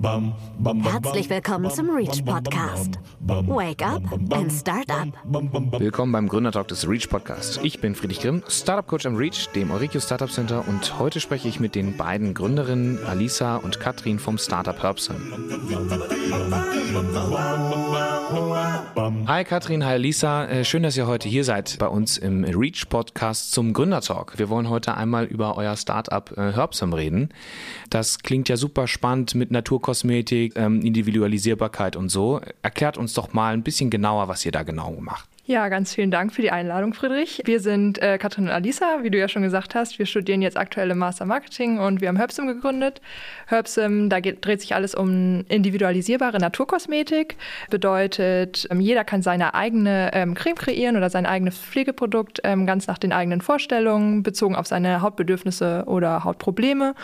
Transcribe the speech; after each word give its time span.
Herzlich 0.00 1.28
willkommen 1.28 1.70
zum 1.72 1.90
Reach 1.90 2.24
Podcast. 2.24 3.00
Wake 3.20 3.84
up 3.84 4.02
and 4.30 4.52
start 4.52 4.88
up. 4.90 5.08
Willkommen 5.80 6.12
beim 6.12 6.28
Gründertalk 6.28 6.68
des 6.68 6.88
Reach 6.88 7.08
Podcast. 7.08 7.58
Ich 7.64 7.80
bin 7.80 7.96
Friedrich 7.96 8.20
Grimm, 8.20 8.44
Startup 8.46 8.86
Coach 8.86 9.06
am 9.06 9.16
Reach, 9.16 9.48
dem 9.56 9.72
Euregio 9.72 10.00
Startup 10.00 10.30
Center 10.30 10.62
und 10.68 11.00
heute 11.00 11.18
spreche 11.18 11.48
ich 11.48 11.58
mit 11.58 11.74
den 11.74 11.96
beiden 11.96 12.32
Gründerinnen 12.32 13.04
Alisa 13.06 13.56
und 13.56 13.80
Katrin 13.80 14.20
vom 14.20 14.38
Startup 14.38 14.80
Herbsim. 14.80 15.16
Hi 19.26 19.44
Katrin, 19.44 19.84
hi 19.84 19.94
Alisa, 19.94 20.46
äh, 20.46 20.64
schön, 20.64 20.82
dass 20.82 20.96
ihr 20.96 21.06
heute 21.06 21.28
hier 21.28 21.44
seid 21.44 21.78
bei 21.78 21.88
uns 21.88 22.18
im 22.18 22.44
Reach 22.44 22.88
Podcast 22.88 23.52
zum 23.52 23.72
Gründertalk. 23.72 24.38
Wir 24.38 24.48
wollen 24.48 24.68
heute 24.68 24.96
einmal 24.96 25.24
über 25.24 25.56
euer 25.56 25.76
Startup 25.76 26.30
äh, 26.36 26.52
Herbsim 26.52 26.92
reden. 26.92 27.30
Das 27.90 28.20
klingt 28.20 28.48
ja 28.48 28.56
super 28.56 28.86
spannend 28.86 29.34
mit 29.34 29.50
Naturkosmetik, 29.88 30.52
ähm, 30.56 30.82
Individualisierbarkeit 30.82 31.96
und 31.96 32.10
so. 32.10 32.40
Erklärt 32.62 32.98
uns 32.98 33.14
doch 33.14 33.32
mal 33.32 33.54
ein 33.54 33.62
bisschen 33.62 33.88
genauer, 33.88 34.28
was 34.28 34.44
ihr 34.44 34.52
da 34.52 34.62
genau 34.62 34.96
macht. 35.00 35.28
Ja, 35.46 35.70
ganz 35.70 35.94
vielen 35.94 36.10
Dank 36.10 36.34
für 36.34 36.42
die 36.42 36.50
Einladung, 36.50 36.92
Friedrich. 36.92 37.40
Wir 37.46 37.60
sind 37.60 38.02
äh, 38.02 38.18
Katrin 38.18 38.44
und 38.44 38.50
Alisa, 38.50 38.98
wie 39.00 39.08
du 39.08 39.16
ja 39.16 39.28
schon 39.28 39.40
gesagt 39.40 39.74
hast. 39.74 39.98
Wir 39.98 40.04
studieren 40.04 40.42
jetzt 40.42 40.58
aktuelle 40.58 40.94
Master 40.94 41.24
Marketing 41.24 41.78
und 41.78 42.02
wir 42.02 42.08
haben 42.08 42.18
Herbsim 42.18 42.46
gegründet. 42.48 43.00
Herbsim, 43.46 44.10
da 44.10 44.20
geht, 44.20 44.44
dreht 44.44 44.60
sich 44.60 44.74
alles 44.74 44.94
um 44.94 45.46
individualisierbare 45.48 46.36
Naturkosmetik. 46.36 47.36
Bedeutet, 47.70 48.68
ähm, 48.70 48.80
jeder 48.80 49.04
kann 49.04 49.22
seine 49.22 49.54
eigene 49.54 50.10
ähm, 50.12 50.34
Creme 50.34 50.56
kreieren 50.56 50.98
oder 50.98 51.08
sein 51.08 51.24
eigenes 51.24 51.56
Pflegeprodukt 51.56 52.42
ähm, 52.44 52.66
ganz 52.66 52.86
nach 52.86 52.98
den 52.98 53.14
eigenen 53.14 53.40
Vorstellungen, 53.40 54.22
bezogen 54.22 54.54
auf 54.54 54.66
seine 54.66 55.00
Hautbedürfnisse 55.00 55.84
oder 55.86 56.24
Hautprobleme. 56.24 56.94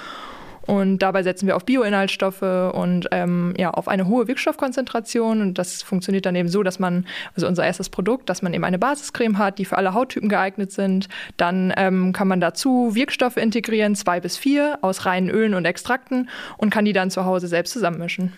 Und 0.66 0.98
dabei 0.98 1.22
setzen 1.22 1.46
wir 1.46 1.56
auf 1.56 1.64
Bioinhaltsstoffe 1.64 2.42
und 2.42 3.08
ähm, 3.10 3.54
ja, 3.58 3.70
auf 3.70 3.86
eine 3.86 4.06
hohe 4.06 4.28
Wirkstoffkonzentration. 4.28 5.42
Und 5.42 5.58
das 5.58 5.82
funktioniert 5.82 6.24
dann 6.24 6.34
eben 6.36 6.48
so, 6.48 6.62
dass 6.62 6.78
man, 6.78 7.06
also 7.34 7.46
unser 7.46 7.64
erstes 7.64 7.90
Produkt, 7.90 8.30
dass 8.30 8.40
man 8.40 8.54
eben 8.54 8.64
eine 8.64 8.78
Basiscreme 8.78 9.38
hat, 9.38 9.58
die 9.58 9.66
für 9.66 9.76
alle 9.76 9.92
Hauttypen 9.92 10.28
geeignet 10.28 10.72
sind. 10.72 11.08
Dann 11.36 11.72
ähm, 11.76 12.12
kann 12.12 12.28
man 12.28 12.40
dazu 12.40 12.94
Wirkstoffe 12.94 13.36
integrieren, 13.36 13.94
zwei 13.94 14.20
bis 14.20 14.38
vier, 14.38 14.78
aus 14.80 15.04
reinen 15.04 15.28
Ölen 15.28 15.54
und 15.54 15.66
Extrakten 15.66 16.30
und 16.56 16.70
kann 16.70 16.84
die 16.84 16.94
dann 16.94 17.10
zu 17.10 17.26
Hause 17.26 17.46
selbst 17.46 17.72
zusammenmischen. 17.72 18.32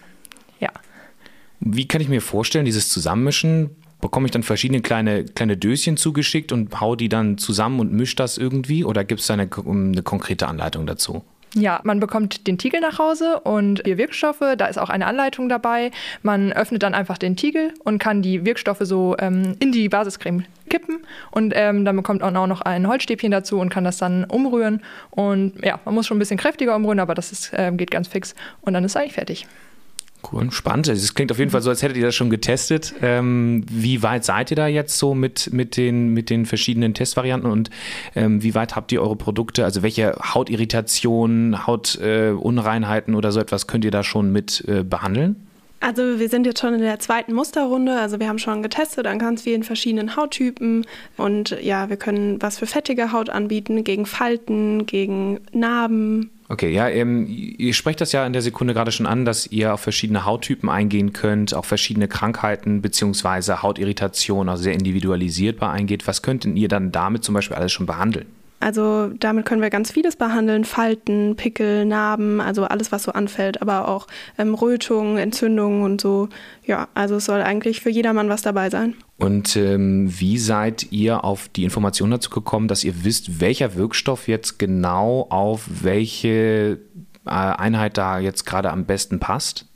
Ja. 0.58 0.70
Wie 1.60 1.86
kann 1.86 2.00
ich 2.00 2.08
mir 2.08 2.20
vorstellen, 2.20 2.64
dieses 2.64 2.88
Zusammenmischen? 2.88 3.70
Bekomme 4.00 4.26
ich 4.26 4.32
dann 4.32 4.42
verschiedene 4.42 4.82
kleine, 4.82 5.24
kleine 5.24 5.56
Döschen 5.56 5.96
zugeschickt 5.96 6.52
und 6.52 6.80
hau 6.80 6.96
die 6.96 7.08
dann 7.08 7.38
zusammen 7.38 7.80
und 7.80 7.92
mische 7.92 8.16
das 8.16 8.36
irgendwie? 8.36 8.84
Oder 8.84 9.04
gibt 9.04 9.20
es 9.20 9.26
da 9.28 9.34
eine, 9.34 9.48
eine 9.66 10.02
konkrete 10.02 10.48
Anleitung 10.48 10.86
dazu? 10.86 11.24
Ja, 11.58 11.80
man 11.84 12.00
bekommt 12.00 12.46
den 12.46 12.58
Tiegel 12.58 12.80
nach 12.80 12.98
Hause 12.98 13.40
und 13.40 13.80
vier 13.82 13.96
Wirkstoffe. 13.96 14.44
Da 14.58 14.66
ist 14.66 14.76
auch 14.76 14.90
eine 14.90 15.06
Anleitung 15.06 15.48
dabei. 15.48 15.90
Man 16.22 16.52
öffnet 16.52 16.82
dann 16.82 16.92
einfach 16.92 17.16
den 17.16 17.34
Tiegel 17.34 17.72
und 17.82 17.98
kann 17.98 18.20
die 18.20 18.44
Wirkstoffe 18.44 18.82
so 18.82 19.16
ähm, 19.18 19.56
in 19.58 19.72
die 19.72 19.88
Basiscreme 19.88 20.44
kippen. 20.68 20.98
Und 21.30 21.54
ähm, 21.56 21.86
dann 21.86 21.96
bekommt 21.96 22.20
man 22.20 22.36
auch 22.36 22.46
noch 22.46 22.60
ein 22.60 22.86
Holzstäbchen 22.86 23.30
dazu 23.30 23.58
und 23.58 23.70
kann 23.70 23.84
das 23.84 23.96
dann 23.96 24.24
umrühren. 24.24 24.82
Und 25.10 25.64
ja, 25.64 25.80
man 25.86 25.94
muss 25.94 26.06
schon 26.06 26.18
ein 26.18 26.20
bisschen 26.20 26.36
kräftiger 26.36 26.76
umrühren, 26.76 27.00
aber 27.00 27.14
das 27.14 27.32
ist, 27.32 27.54
äh, 27.54 27.72
geht 27.72 27.90
ganz 27.90 28.08
fix. 28.08 28.34
Und 28.60 28.74
dann 28.74 28.84
ist 28.84 28.92
es 28.92 28.96
eigentlich 28.96 29.14
fertig. 29.14 29.46
Cool, 30.32 30.50
spannend. 30.50 30.88
Es 30.88 31.14
klingt 31.14 31.30
auf 31.30 31.38
jeden 31.38 31.50
Fall 31.50 31.62
so, 31.62 31.70
als 31.70 31.82
hättet 31.82 31.96
ihr 31.96 32.04
das 32.04 32.14
schon 32.14 32.30
getestet. 32.30 32.94
Ähm, 33.02 33.64
wie 33.70 34.02
weit 34.02 34.24
seid 34.24 34.50
ihr 34.50 34.56
da 34.56 34.66
jetzt 34.66 34.98
so 34.98 35.14
mit, 35.14 35.52
mit, 35.52 35.76
den, 35.76 36.08
mit 36.08 36.30
den 36.30 36.46
verschiedenen 36.46 36.94
Testvarianten 36.94 37.50
und 37.50 37.70
ähm, 38.14 38.42
wie 38.42 38.54
weit 38.54 38.74
habt 38.74 38.90
ihr 38.92 39.02
eure 39.02 39.16
Produkte? 39.16 39.64
Also 39.64 39.82
welche 39.82 40.16
Hautirritationen, 40.34 41.66
Hautunreinheiten 41.66 43.14
äh, 43.14 43.16
oder 43.16 43.30
so 43.30 43.40
etwas 43.40 43.66
könnt 43.66 43.84
ihr 43.84 43.90
da 43.90 44.02
schon 44.02 44.32
mit 44.32 44.64
äh, 44.66 44.82
behandeln? 44.82 45.36
Also 45.80 46.18
wir 46.18 46.28
sind 46.28 46.46
jetzt 46.46 46.60
schon 46.60 46.74
in 46.74 46.80
der 46.80 46.98
zweiten 46.98 47.32
Musterrunde. 47.32 47.98
Also 47.98 48.18
wir 48.18 48.28
haben 48.28 48.38
schon 48.38 48.62
getestet 48.62 49.06
an 49.06 49.18
ganz 49.18 49.42
vielen 49.42 49.62
verschiedenen 49.62 50.16
Hauttypen. 50.16 50.86
Und 51.16 51.56
ja, 51.60 51.88
wir 51.90 51.96
können 51.96 52.40
was 52.42 52.58
für 52.58 52.66
fettige 52.66 53.12
Haut 53.12 53.30
anbieten, 53.30 53.84
gegen 53.84 54.06
Falten, 54.06 54.86
gegen 54.86 55.40
Narben, 55.52 56.30
Okay, 56.48 56.72
ja, 56.72 56.88
ähm, 56.88 57.26
ihr 57.28 57.74
sprecht 57.74 58.00
das 58.00 58.12
ja 58.12 58.24
in 58.24 58.32
der 58.32 58.42
Sekunde 58.42 58.72
gerade 58.72 58.92
schon 58.92 59.06
an, 59.06 59.24
dass 59.24 59.48
ihr 59.48 59.74
auf 59.74 59.80
verschiedene 59.80 60.24
Hauttypen 60.24 60.68
eingehen 60.68 61.12
könnt, 61.12 61.54
auch 61.54 61.64
verschiedene 61.64 62.06
Krankheiten 62.06 62.82
beziehungsweise 62.82 63.62
Hautirritationen, 63.62 64.48
also 64.48 64.62
sehr 64.62 64.74
individualisierbar 64.74 65.72
eingeht. 65.72 66.06
Was 66.06 66.22
könnten 66.22 66.56
ihr 66.56 66.68
dann 66.68 66.92
damit 66.92 67.24
zum 67.24 67.34
Beispiel 67.34 67.56
alles 67.56 67.72
schon 67.72 67.86
behandeln? 67.86 68.26
Also 68.66 69.12
damit 69.20 69.46
können 69.46 69.62
wir 69.62 69.70
ganz 69.70 69.92
vieles 69.92 70.16
behandeln, 70.16 70.64
Falten, 70.64 71.36
Pickel, 71.36 71.84
Narben, 71.84 72.40
also 72.40 72.64
alles, 72.64 72.90
was 72.90 73.04
so 73.04 73.12
anfällt, 73.12 73.62
aber 73.62 73.86
auch 73.86 74.08
ähm, 74.38 74.54
Rötungen, 74.54 75.18
Entzündungen 75.18 75.84
und 75.84 76.00
so. 76.00 76.28
Ja, 76.64 76.88
also 76.92 77.14
es 77.14 77.26
soll 77.26 77.42
eigentlich 77.42 77.80
für 77.80 77.90
jedermann 77.90 78.28
was 78.28 78.42
dabei 78.42 78.68
sein. 78.68 78.96
Und 79.18 79.54
ähm, 79.54 80.12
wie 80.18 80.36
seid 80.36 80.90
ihr 80.90 81.22
auf 81.22 81.46
die 81.46 81.62
Information 81.62 82.10
dazu 82.10 82.28
gekommen, 82.28 82.66
dass 82.66 82.82
ihr 82.82 83.04
wisst, 83.04 83.40
welcher 83.40 83.76
Wirkstoff 83.76 84.26
jetzt 84.26 84.58
genau 84.58 85.28
auf 85.30 85.68
welche 85.84 86.80
äh, 87.24 87.30
Einheit 87.30 87.96
da 87.96 88.18
jetzt 88.18 88.46
gerade 88.46 88.72
am 88.72 88.84
besten 88.84 89.20
passt? 89.20 89.66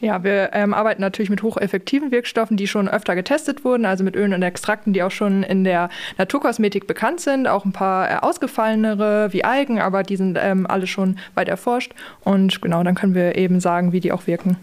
Ja, 0.00 0.22
wir 0.24 0.50
ähm, 0.52 0.74
arbeiten 0.74 1.00
natürlich 1.00 1.30
mit 1.30 1.42
hocheffektiven 1.42 2.10
Wirkstoffen, 2.10 2.56
die 2.56 2.66
schon 2.66 2.88
öfter 2.88 3.14
getestet 3.14 3.64
wurden, 3.64 3.86
also 3.86 4.04
mit 4.04 4.16
Ölen 4.16 4.34
und 4.34 4.42
Extrakten, 4.42 4.92
die 4.92 5.02
auch 5.02 5.10
schon 5.10 5.42
in 5.42 5.64
der 5.64 5.88
Naturkosmetik 6.18 6.86
bekannt 6.86 7.20
sind. 7.20 7.46
Auch 7.46 7.64
ein 7.64 7.72
paar 7.72 8.10
äh, 8.10 8.16
ausgefallenere 8.16 9.32
wie 9.32 9.44
Algen, 9.44 9.80
aber 9.80 10.02
die 10.02 10.16
sind 10.16 10.36
ähm, 10.40 10.66
alle 10.66 10.86
schon 10.86 11.18
weit 11.34 11.48
erforscht. 11.48 11.92
Und 12.22 12.60
genau, 12.60 12.82
dann 12.82 12.94
können 12.94 13.14
wir 13.14 13.36
eben 13.36 13.60
sagen, 13.60 13.92
wie 13.92 14.00
die 14.00 14.12
auch 14.12 14.26
wirken. 14.26 14.56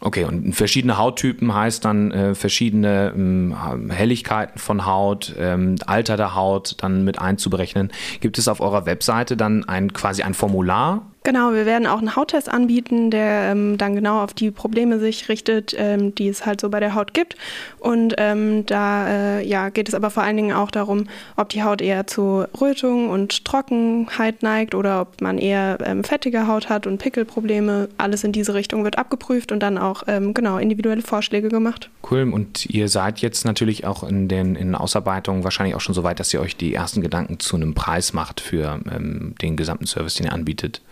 Okay, 0.00 0.24
und 0.24 0.52
verschiedene 0.52 0.98
Hauttypen 0.98 1.54
heißt 1.54 1.82
dann 1.84 2.10
äh, 2.10 2.34
verschiedene 2.34 3.12
ähm, 3.16 3.54
Helligkeiten 3.90 4.58
von 4.58 4.84
Haut, 4.84 5.34
ähm, 5.38 5.76
Alter 5.86 6.18
der 6.18 6.34
Haut 6.34 6.82
dann 6.82 7.04
mit 7.04 7.18
einzuberechnen. 7.18 7.90
Gibt 8.20 8.36
es 8.36 8.46
auf 8.46 8.60
eurer 8.60 8.84
Webseite 8.84 9.34
dann 9.36 9.66
ein 9.66 9.94
quasi 9.94 10.22
ein 10.22 10.34
Formular, 10.34 11.06
Genau, 11.26 11.54
wir 11.54 11.64
werden 11.64 11.86
auch 11.86 12.00
einen 12.00 12.16
Hauttest 12.16 12.50
anbieten, 12.50 13.10
der 13.10 13.50
ähm, 13.50 13.78
dann 13.78 13.94
genau 13.94 14.20
auf 14.20 14.34
die 14.34 14.50
Probleme 14.50 14.98
sich 14.98 15.30
richtet, 15.30 15.74
ähm, 15.78 16.14
die 16.14 16.28
es 16.28 16.44
halt 16.44 16.60
so 16.60 16.68
bei 16.68 16.80
der 16.80 16.94
Haut 16.94 17.14
gibt. 17.14 17.34
Und 17.78 18.14
ähm, 18.18 18.66
da 18.66 19.08
äh, 19.38 19.46
ja, 19.46 19.70
geht 19.70 19.88
es 19.88 19.94
aber 19.94 20.10
vor 20.10 20.22
allen 20.22 20.36
Dingen 20.36 20.52
auch 20.52 20.70
darum, 20.70 21.06
ob 21.36 21.48
die 21.48 21.62
Haut 21.62 21.80
eher 21.80 22.06
zu 22.06 22.44
Rötung 22.60 23.08
und 23.08 23.46
Trockenheit 23.46 24.42
neigt 24.42 24.74
oder 24.74 25.00
ob 25.00 25.22
man 25.22 25.38
eher 25.38 25.78
ähm, 25.82 26.04
fettige 26.04 26.46
Haut 26.46 26.68
hat 26.68 26.86
und 26.86 26.98
Pickelprobleme. 26.98 27.88
Alles 27.96 28.22
in 28.22 28.32
diese 28.32 28.52
Richtung 28.52 28.84
wird 28.84 28.98
abgeprüft 28.98 29.50
und 29.50 29.60
dann 29.60 29.78
auch 29.78 30.02
ähm, 30.06 30.34
genau 30.34 30.58
individuelle 30.58 31.00
Vorschläge 31.00 31.48
gemacht. 31.48 31.88
Cool. 32.10 32.30
Und 32.30 32.66
ihr 32.66 32.88
seid 32.88 33.20
jetzt 33.20 33.46
natürlich 33.46 33.86
auch 33.86 34.02
in 34.04 34.28
den 34.28 34.56
in 34.56 34.74
Ausarbeitungen 34.74 35.42
wahrscheinlich 35.42 35.74
auch 35.74 35.80
schon 35.80 35.94
so 35.94 36.02
weit, 36.02 36.20
dass 36.20 36.34
ihr 36.34 36.42
euch 36.42 36.58
die 36.58 36.74
ersten 36.74 37.00
Gedanken 37.00 37.40
zu 37.40 37.56
einem 37.56 37.72
Preis 37.72 38.12
macht 38.12 38.42
für 38.42 38.78
ähm, 38.94 39.34
den 39.40 39.56
gesamten 39.56 39.86
Service, 39.86 40.16
den 40.16 40.26
ihr 40.26 40.32
anbietet. 40.34 40.82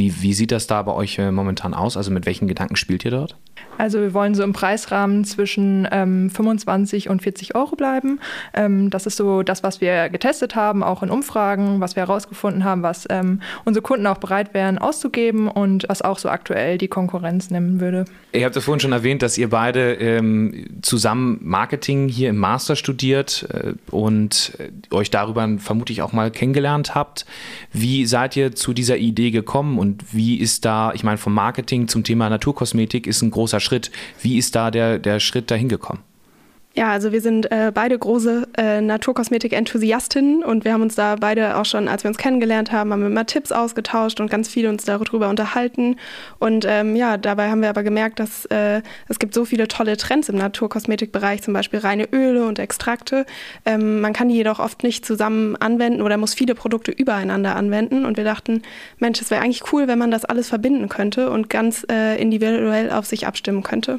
Wie, 0.00 0.22
wie 0.22 0.32
sieht 0.32 0.50
das 0.50 0.66
da 0.66 0.80
bei 0.80 0.92
euch 0.92 1.18
äh, 1.18 1.30
momentan 1.30 1.74
aus? 1.74 1.98
Also 1.98 2.10
mit 2.10 2.24
welchen 2.24 2.48
Gedanken 2.48 2.76
spielt 2.76 3.04
ihr 3.04 3.10
dort? 3.10 3.36
Also 3.76 4.00
wir 4.00 4.14
wollen 4.14 4.34
so 4.34 4.42
im 4.42 4.54
Preisrahmen 4.54 5.24
zwischen 5.24 5.86
ähm, 5.90 6.30
25 6.30 7.10
und 7.10 7.22
40 7.22 7.54
Euro 7.54 7.76
bleiben. 7.76 8.18
Ähm, 8.54 8.88
das 8.88 9.06
ist 9.06 9.16
so 9.16 9.42
das, 9.42 9.62
was 9.62 9.82
wir 9.82 10.08
getestet 10.08 10.54
haben, 10.54 10.82
auch 10.82 11.02
in 11.02 11.10
Umfragen, 11.10 11.80
was 11.80 11.96
wir 11.96 12.06
herausgefunden 12.06 12.64
haben, 12.64 12.82
was 12.82 13.06
ähm, 13.10 13.40
unsere 13.64 13.82
Kunden 13.82 14.06
auch 14.06 14.18
bereit 14.18 14.54
wären 14.54 14.78
auszugeben 14.78 15.48
und 15.48 15.86
was 15.88 16.00
auch 16.00 16.18
so 16.18 16.30
aktuell 16.30 16.78
die 16.78 16.88
Konkurrenz 16.88 17.50
nehmen 17.50 17.80
würde. 17.80 18.06
Ihr 18.32 18.44
habt 18.44 18.54
ja 18.54 18.60
vorhin 18.60 18.80
schon 18.80 18.92
erwähnt, 18.92 19.22
dass 19.22 19.36
ihr 19.38 19.50
beide 19.50 19.94
ähm, 19.94 20.78
zusammen 20.82 21.38
Marketing 21.42 22.08
hier 22.08 22.30
im 22.30 22.36
Master 22.36 22.76
studiert 22.76 23.46
äh, 23.52 23.74
und 23.90 24.52
äh, 24.58 24.94
euch 24.94 25.10
darüber 25.10 25.48
vermutlich 25.58 26.02
auch 26.02 26.12
mal 26.12 26.30
kennengelernt 26.30 26.94
habt. 26.94 27.26
Wie 27.72 28.06
seid 28.06 28.36
ihr 28.36 28.54
zu 28.54 28.72
dieser 28.72 28.98
Idee 28.98 29.30
gekommen 29.30 29.78
und 29.78 29.89
wie 30.12 30.36
ist 30.36 30.64
da, 30.64 30.92
ich 30.94 31.02
meine, 31.02 31.18
vom 31.18 31.34
Marketing 31.34 31.88
zum 31.88 32.04
Thema 32.04 32.28
Naturkosmetik 32.28 33.06
ist 33.06 33.22
ein 33.22 33.30
großer 33.30 33.60
Schritt 33.60 33.80
Schritt. 33.80 33.90
Wie 34.20 34.36
ist 34.36 34.54
da 34.54 34.70
der, 34.70 34.98
der 34.98 35.20
Schritt 35.20 35.50
dahin 35.50 35.68
gekommen? 35.68 36.00
Ja, 36.80 36.92
also 36.92 37.12
wir 37.12 37.20
sind 37.20 37.52
äh, 37.52 37.72
beide 37.74 37.98
große 37.98 38.48
äh, 38.56 38.80
Naturkosmetik-Enthusiastinnen 38.80 40.42
und 40.42 40.64
wir 40.64 40.72
haben 40.72 40.80
uns 40.80 40.94
da 40.94 41.16
beide 41.16 41.58
auch 41.58 41.66
schon, 41.66 41.88
als 41.88 42.04
wir 42.04 42.08
uns 42.08 42.16
kennengelernt 42.16 42.72
haben, 42.72 42.90
haben 42.90 43.00
wir 43.00 43.08
immer 43.08 43.26
Tipps 43.26 43.52
ausgetauscht 43.52 44.18
und 44.18 44.30
ganz 44.30 44.48
viel 44.48 44.66
uns 44.66 44.86
darüber 44.86 45.28
unterhalten. 45.28 45.96
Und 46.38 46.64
ähm, 46.66 46.96
ja, 46.96 47.18
dabei 47.18 47.50
haben 47.50 47.60
wir 47.60 47.68
aber 47.68 47.82
gemerkt, 47.82 48.18
dass 48.18 48.46
äh, 48.46 48.80
es 49.08 49.18
gibt 49.18 49.34
so 49.34 49.44
viele 49.44 49.68
tolle 49.68 49.98
Trends 49.98 50.30
im 50.30 50.36
Naturkosmetikbereich, 50.36 51.42
zum 51.42 51.52
Beispiel 51.52 51.80
reine 51.80 52.08
Öle 52.14 52.46
und 52.46 52.58
Extrakte. 52.58 53.26
Ähm, 53.66 54.00
man 54.00 54.14
kann 54.14 54.30
die 54.30 54.36
jedoch 54.36 54.58
oft 54.58 54.82
nicht 54.82 55.04
zusammen 55.04 55.56
anwenden 55.56 56.00
oder 56.00 56.16
muss 56.16 56.32
viele 56.32 56.54
Produkte 56.54 56.92
übereinander 56.92 57.56
anwenden. 57.56 58.06
Und 58.06 58.16
wir 58.16 58.24
dachten, 58.24 58.62
Mensch, 58.98 59.20
es 59.20 59.30
wäre 59.30 59.42
eigentlich 59.42 59.70
cool, 59.74 59.86
wenn 59.86 59.98
man 59.98 60.10
das 60.10 60.24
alles 60.24 60.48
verbinden 60.48 60.88
könnte 60.88 61.28
und 61.28 61.50
ganz 61.50 61.86
äh, 61.92 62.18
individuell 62.18 62.90
auf 62.90 63.04
sich 63.04 63.26
abstimmen 63.26 63.62
könnte. 63.62 63.98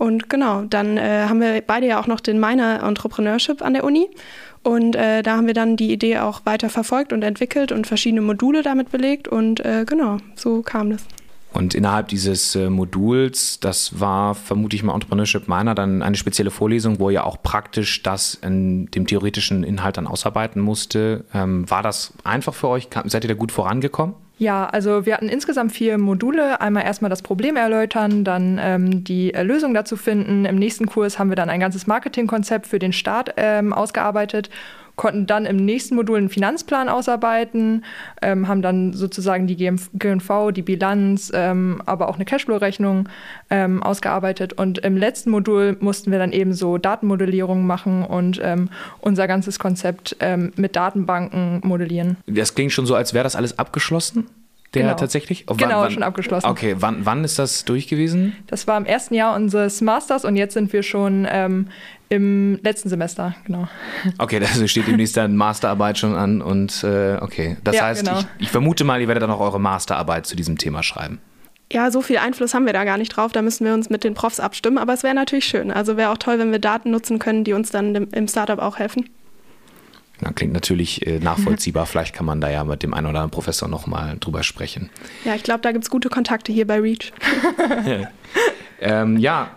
Und 0.00 0.30
genau, 0.30 0.62
dann 0.62 0.96
äh, 0.96 1.26
haben 1.28 1.42
wir 1.42 1.60
beide 1.60 1.86
ja 1.86 2.00
auch 2.00 2.06
noch 2.06 2.20
den 2.20 2.40
Minor 2.40 2.82
Entrepreneurship 2.82 3.60
an 3.60 3.74
der 3.74 3.84
Uni. 3.84 4.08
Und 4.62 4.96
äh, 4.96 5.22
da 5.22 5.36
haben 5.36 5.46
wir 5.46 5.52
dann 5.52 5.76
die 5.76 5.92
Idee 5.92 6.20
auch 6.20 6.46
weiter 6.46 6.70
verfolgt 6.70 7.12
und 7.12 7.22
entwickelt 7.22 7.70
und 7.70 7.86
verschiedene 7.86 8.22
Module 8.22 8.62
damit 8.62 8.90
belegt. 8.90 9.28
Und 9.28 9.60
äh, 9.60 9.84
genau, 9.86 10.16
so 10.36 10.62
kam 10.62 10.88
das. 10.88 11.04
Und 11.52 11.74
innerhalb 11.74 12.08
dieses 12.08 12.56
äh, 12.56 12.70
Moduls, 12.70 13.60
das 13.60 14.00
war 14.00 14.34
vermutlich 14.34 14.82
mal 14.82 14.94
Entrepreneurship 14.94 15.48
Minor, 15.48 15.74
dann 15.74 16.02
eine 16.02 16.16
spezielle 16.16 16.50
Vorlesung, 16.50 16.98
wo 16.98 17.10
ihr 17.10 17.26
auch 17.26 17.42
praktisch 17.42 18.02
das 18.02 18.36
in 18.36 18.86
dem 18.92 19.06
theoretischen 19.06 19.64
Inhalt 19.64 19.98
dann 19.98 20.06
ausarbeiten 20.06 20.62
musste. 20.62 21.26
Ähm, 21.34 21.68
war 21.68 21.82
das 21.82 22.14
einfach 22.24 22.54
für 22.54 22.68
euch? 22.68 22.88
Seid 23.04 23.24
ihr 23.24 23.28
da 23.28 23.34
gut 23.34 23.52
vorangekommen? 23.52 24.14
Ja, 24.40 24.64
also 24.64 25.04
wir 25.04 25.12
hatten 25.12 25.28
insgesamt 25.28 25.70
vier 25.70 25.98
Module. 25.98 26.62
Einmal 26.62 26.84
erstmal 26.84 27.10
das 27.10 27.20
Problem 27.20 27.56
erläutern, 27.56 28.24
dann 28.24 28.58
ähm, 28.58 29.04
die 29.04 29.32
Lösung 29.32 29.74
dazu 29.74 29.98
finden. 29.98 30.46
Im 30.46 30.56
nächsten 30.56 30.86
Kurs 30.86 31.18
haben 31.18 31.28
wir 31.28 31.36
dann 31.36 31.50
ein 31.50 31.60
ganzes 31.60 31.86
Marketingkonzept 31.86 32.66
für 32.66 32.78
den 32.78 32.94
Start 32.94 33.34
ähm, 33.36 33.74
ausgearbeitet 33.74 34.48
konnten 35.00 35.26
dann 35.26 35.46
im 35.46 35.56
nächsten 35.56 35.94
Modul 35.94 36.18
einen 36.18 36.28
Finanzplan 36.28 36.90
ausarbeiten, 36.90 37.86
ähm, 38.20 38.48
haben 38.48 38.60
dann 38.60 38.92
sozusagen 38.92 39.46
die 39.46 39.56
GNV, 39.56 40.52
die 40.52 40.60
Bilanz, 40.60 41.32
ähm, 41.34 41.80
aber 41.86 42.10
auch 42.10 42.16
eine 42.16 42.26
Cashflow-Rechnung 42.26 43.08
ähm, 43.48 43.82
ausgearbeitet. 43.82 44.52
Und 44.52 44.76
im 44.80 44.98
letzten 44.98 45.30
Modul 45.30 45.78
mussten 45.80 46.10
wir 46.12 46.18
dann 46.18 46.32
eben 46.32 46.52
so 46.52 46.76
Datenmodellierung 46.76 47.66
machen 47.66 48.04
und 48.04 48.42
ähm, 48.44 48.68
unser 49.00 49.26
ganzes 49.26 49.58
Konzept 49.58 50.16
ähm, 50.20 50.52
mit 50.56 50.76
Datenbanken 50.76 51.62
modellieren. 51.64 52.18
Das 52.26 52.54
klingt 52.54 52.72
schon 52.72 52.84
so, 52.84 52.94
als 52.94 53.14
wäre 53.14 53.24
das 53.24 53.36
alles 53.36 53.58
abgeschlossen. 53.58 54.26
Der 54.74 54.82
genau. 54.82 54.94
tatsächlich? 54.94 55.46
Oh, 55.48 55.54
genau, 55.54 55.80
wann, 55.80 55.90
schon 55.90 56.02
abgeschlossen. 56.04 56.46
Okay, 56.46 56.76
wann, 56.78 57.04
wann 57.04 57.24
ist 57.24 57.40
das 57.40 57.64
durch 57.64 57.88
gewesen? 57.88 58.36
Das 58.46 58.68
war 58.68 58.76
im 58.76 58.86
ersten 58.86 59.14
Jahr 59.14 59.34
unseres 59.34 59.80
Masters 59.80 60.24
und 60.24 60.36
jetzt 60.36 60.54
sind 60.54 60.72
wir 60.72 60.84
schon 60.84 61.26
ähm, 61.28 61.66
im 62.08 62.60
letzten 62.62 62.88
Semester, 62.88 63.34
genau. 63.44 63.68
Okay, 64.18 64.38
das 64.38 64.58
steht 64.70 64.86
demnächst 64.86 65.16
dann 65.16 65.36
Masterarbeit 65.36 65.98
schon 65.98 66.14
an 66.14 66.40
und 66.40 66.84
äh, 66.84 67.16
okay. 67.20 67.56
Das 67.64 67.76
ja, 67.76 67.86
heißt, 67.86 68.04
genau. 68.04 68.20
ich, 68.20 68.26
ich 68.38 68.50
vermute 68.50 68.84
mal, 68.84 69.00
ihr 69.00 69.08
werdet 69.08 69.24
dann 69.24 69.30
auch 69.30 69.40
eure 69.40 69.60
Masterarbeit 69.60 70.26
zu 70.26 70.36
diesem 70.36 70.56
Thema 70.56 70.84
schreiben. 70.84 71.20
Ja, 71.72 71.90
so 71.90 72.02
viel 72.02 72.18
Einfluss 72.18 72.52
haben 72.52 72.66
wir 72.66 72.72
da 72.72 72.84
gar 72.84 72.98
nicht 72.98 73.10
drauf. 73.10 73.30
Da 73.32 73.42
müssen 73.42 73.64
wir 73.64 73.74
uns 73.74 73.90
mit 73.90 74.02
den 74.02 74.14
Profs 74.14 74.40
abstimmen. 74.40 74.76
Aber 74.76 74.92
es 74.92 75.04
wäre 75.04 75.14
natürlich 75.14 75.44
schön. 75.44 75.70
Also 75.70 75.96
wäre 75.96 76.10
auch 76.10 76.18
toll, 76.18 76.40
wenn 76.40 76.50
wir 76.50 76.58
Daten 76.58 76.90
nutzen 76.90 77.20
können, 77.20 77.44
die 77.44 77.52
uns 77.52 77.70
dann 77.70 77.94
im 77.94 78.26
Startup 78.26 78.58
auch 78.58 78.78
helfen. 78.78 79.08
Ja, 80.22 80.32
klingt 80.32 80.52
natürlich 80.52 81.06
äh, 81.06 81.18
nachvollziehbar. 81.18 81.86
Vielleicht 81.90 82.14
kann 82.14 82.26
man 82.26 82.40
da 82.40 82.50
ja 82.50 82.64
mit 82.64 82.82
dem 82.82 82.94
einen 82.94 83.06
oder 83.06 83.20
anderen 83.20 83.30
Professor 83.30 83.68
nochmal 83.68 84.16
drüber 84.20 84.42
sprechen. 84.42 84.90
Ja, 85.24 85.34
ich 85.34 85.42
glaube, 85.42 85.60
da 85.60 85.72
gibt 85.72 85.84
es 85.84 85.90
gute 85.90 86.08
Kontakte 86.08 86.52
hier 86.52 86.66
bei 86.66 86.80
REACH. 86.80 87.12
ähm, 88.80 89.16
ja, 89.16 89.50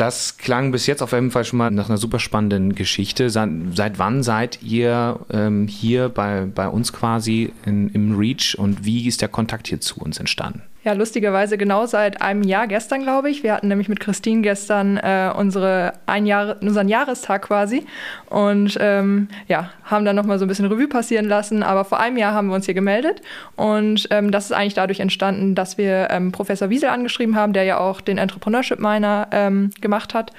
das 0.00 0.38
klang 0.38 0.72
bis 0.72 0.86
jetzt 0.86 1.02
auf 1.02 1.12
jeden 1.12 1.30
Fall 1.30 1.44
schon 1.44 1.58
mal 1.58 1.70
nach 1.70 1.88
einer 1.88 1.98
super 1.98 2.18
spannenden 2.18 2.74
Geschichte. 2.74 3.28
Seit, 3.28 3.50
seit 3.74 3.98
wann 3.98 4.22
seid 4.22 4.62
ihr 4.62 5.20
ähm, 5.30 5.68
hier 5.68 6.08
bei, 6.08 6.46
bei 6.46 6.68
uns 6.68 6.92
quasi 6.92 7.52
in, 7.66 7.90
im 7.90 8.16
REACH 8.16 8.54
und 8.56 8.84
wie 8.84 9.06
ist 9.06 9.20
der 9.20 9.28
Kontakt 9.28 9.68
hier 9.68 9.80
zu 9.80 10.00
uns 10.00 10.18
entstanden? 10.18 10.62
Ja, 10.82 10.94
lustigerweise 10.94 11.58
genau 11.58 11.84
seit 11.84 12.22
einem 12.22 12.42
Jahr 12.42 12.66
gestern, 12.66 13.02
glaube 13.02 13.28
ich. 13.28 13.42
Wir 13.42 13.52
hatten 13.52 13.68
nämlich 13.68 13.90
mit 13.90 14.00
Christine 14.00 14.40
gestern 14.40 14.96
äh, 14.96 15.30
unsere 15.36 15.92
ein 16.06 16.24
Jahr, 16.24 16.56
unseren 16.62 16.88
Jahrestag 16.88 17.42
quasi 17.42 17.84
und 18.30 18.78
ähm, 18.80 19.28
ja, 19.46 19.68
haben 19.84 20.06
dann 20.06 20.16
nochmal 20.16 20.38
so 20.38 20.46
ein 20.46 20.48
bisschen 20.48 20.64
Revue 20.64 20.88
passieren 20.88 21.26
lassen. 21.26 21.62
Aber 21.62 21.84
vor 21.84 22.00
einem 22.00 22.16
Jahr 22.16 22.32
haben 22.32 22.48
wir 22.48 22.54
uns 22.54 22.64
hier 22.64 22.72
gemeldet 22.72 23.20
und 23.56 24.08
ähm, 24.10 24.30
das 24.30 24.46
ist 24.46 24.52
eigentlich 24.52 24.72
dadurch 24.72 25.00
entstanden, 25.00 25.54
dass 25.54 25.76
wir 25.76 26.08
ähm, 26.10 26.32
Professor 26.32 26.70
Wiesel 26.70 26.88
angeschrieben 26.88 27.36
haben, 27.36 27.52
der 27.52 27.64
ja 27.64 27.76
auch 27.76 28.00
den 28.00 28.16
Entrepreneurship 28.16 28.78
Miner 28.78 29.28
ähm, 29.32 29.72
gemacht 29.82 29.89
hat. 29.90 30.32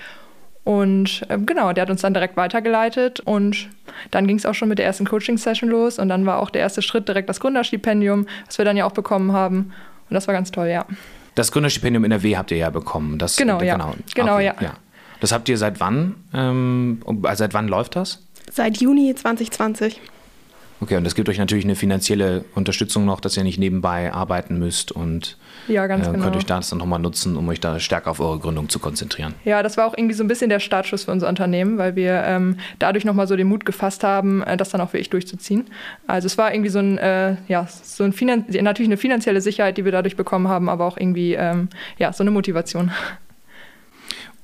Und 0.64 1.26
ähm, 1.30 1.46
genau, 1.46 1.74
der 1.74 1.84
hat 1.84 1.90
uns 1.90 2.02
dann 2.02 2.14
direkt 2.14 2.38
weitergeleitet 2.38 3.20
und 3.20 3.70
dann 4.12 4.28
ging 4.28 4.38
es 4.38 4.46
auch 4.46 4.54
schon 4.54 4.70
mit 4.70 4.78
der 4.78 4.86
ersten 4.86 5.06
Coaching-Session 5.06 5.70
los 5.70 5.98
und 5.98 6.08
dann 6.10 6.26
war 6.26 6.40
auch 6.40 6.52
der 6.52 6.62
erste 6.62 6.84
Schritt 6.84 7.08
direkt 7.08 7.30
das 7.30 7.40
Gründerstipendium, 7.40 8.28
was 8.46 8.58
wir 8.58 8.66
dann 8.66 8.78
ja 8.78 8.86
auch 8.86 8.92
bekommen 8.92 9.32
haben. 9.32 9.74
Und 10.10 10.14
das 10.14 10.28
war 10.28 10.36
ganz 10.36 10.52
toll, 10.52 10.68
ja. 10.68 10.86
Das 11.34 11.52
Gründerstipendium 11.52 12.04
in 12.04 12.12
NRW 12.12 12.38
habt 12.38 12.52
ihr 12.52 12.58
ja 12.58 12.70
bekommen. 12.70 13.18
Das, 13.18 13.38
genau, 13.38 13.62
ja. 13.62 13.76
Genau, 13.76 13.96
genau 14.14 14.36
okay, 14.36 14.46
ja. 14.46 14.56
ja. 14.60 14.74
Das 15.20 15.32
habt 15.32 15.50
ihr 15.50 15.58
seit 15.58 15.80
wann? 15.80 16.16
Ähm, 16.34 17.02
seit 17.34 17.54
wann 17.54 17.68
läuft 17.68 17.96
das? 17.96 18.28
Seit 18.52 18.78
Juni 18.78 19.16
2020. 19.16 20.00
Okay, 20.82 20.98
und 20.98 21.04
das 21.04 21.14
gibt 21.14 21.30
euch 21.30 21.38
natürlich 21.38 21.64
eine 21.64 21.76
finanzielle 21.76 22.44
Unterstützung 22.56 23.06
noch, 23.06 23.20
dass 23.20 23.38
ihr 23.38 23.44
nicht 23.44 23.60
nebenbei 23.60 24.12
arbeiten 24.12 24.58
müsst 24.58 24.92
und 24.92 25.38
ja, 25.68 25.86
ganz 25.86 26.08
äh, 26.08 26.12
genau. 26.12 26.24
könnt 26.24 26.36
euch 26.36 26.46
das 26.48 26.72
dann 26.72 26.80
nochmal 26.80 26.98
nutzen, 26.98 27.38
um 27.38 27.48
euch 27.50 27.60
da 27.60 27.80
stärker 27.80 28.10
auf 28.10 28.20
eure 28.20 28.40
Gründung 28.40 28.68
zu 28.68 28.80
konzentrieren. 28.80 29.36
Ja, 29.46 29.62
das 29.62 29.78
war 29.78 29.86
auch 29.86 29.96
irgendwie 29.96 30.16
so 30.16 30.24
ein 30.24 30.28
bisschen 30.28 30.50
der 30.50 30.60
Startschuss 30.60 31.04
für 31.04 31.12
unser 31.12 31.30
Unternehmen, 31.30 31.78
weil 31.78 31.96
wir 31.96 32.24
ähm, 32.26 32.58
dadurch 32.80 33.06
nochmal 33.06 33.28
so 33.28 33.36
den 33.36 33.48
Mut 33.48 33.64
gefasst 33.64 34.04
haben, 34.04 34.42
äh, 34.42 34.58
das 34.58 34.70
dann 34.70 34.82
auch 34.82 34.92
wirklich 34.92 35.12
durchzuziehen. 35.12 35.66
Also 36.08 36.26
es 36.26 36.40
war 36.40 36.52
irgendwie 36.52 36.72
so 36.72 36.80
ein, 36.80 36.98
äh, 36.98 37.36
ja, 37.48 37.68
so 37.68 38.04
ein 38.04 38.12
Finan 38.12 38.46
natürlich 38.50 38.90
eine 38.90 38.98
finanzielle 38.98 39.42
Sicherheit, 39.42 39.78
die 39.78 39.86
wir 39.86 39.92
dadurch 39.92 40.16
bekommen 40.16 40.48
haben, 40.48 40.68
aber 40.68 40.86
auch 40.86 40.98
irgendwie, 40.98 41.36
ähm, 41.36 41.70
ja, 42.00 42.12
so 42.12 42.24
eine 42.24 42.32
Motivation. 42.32 42.90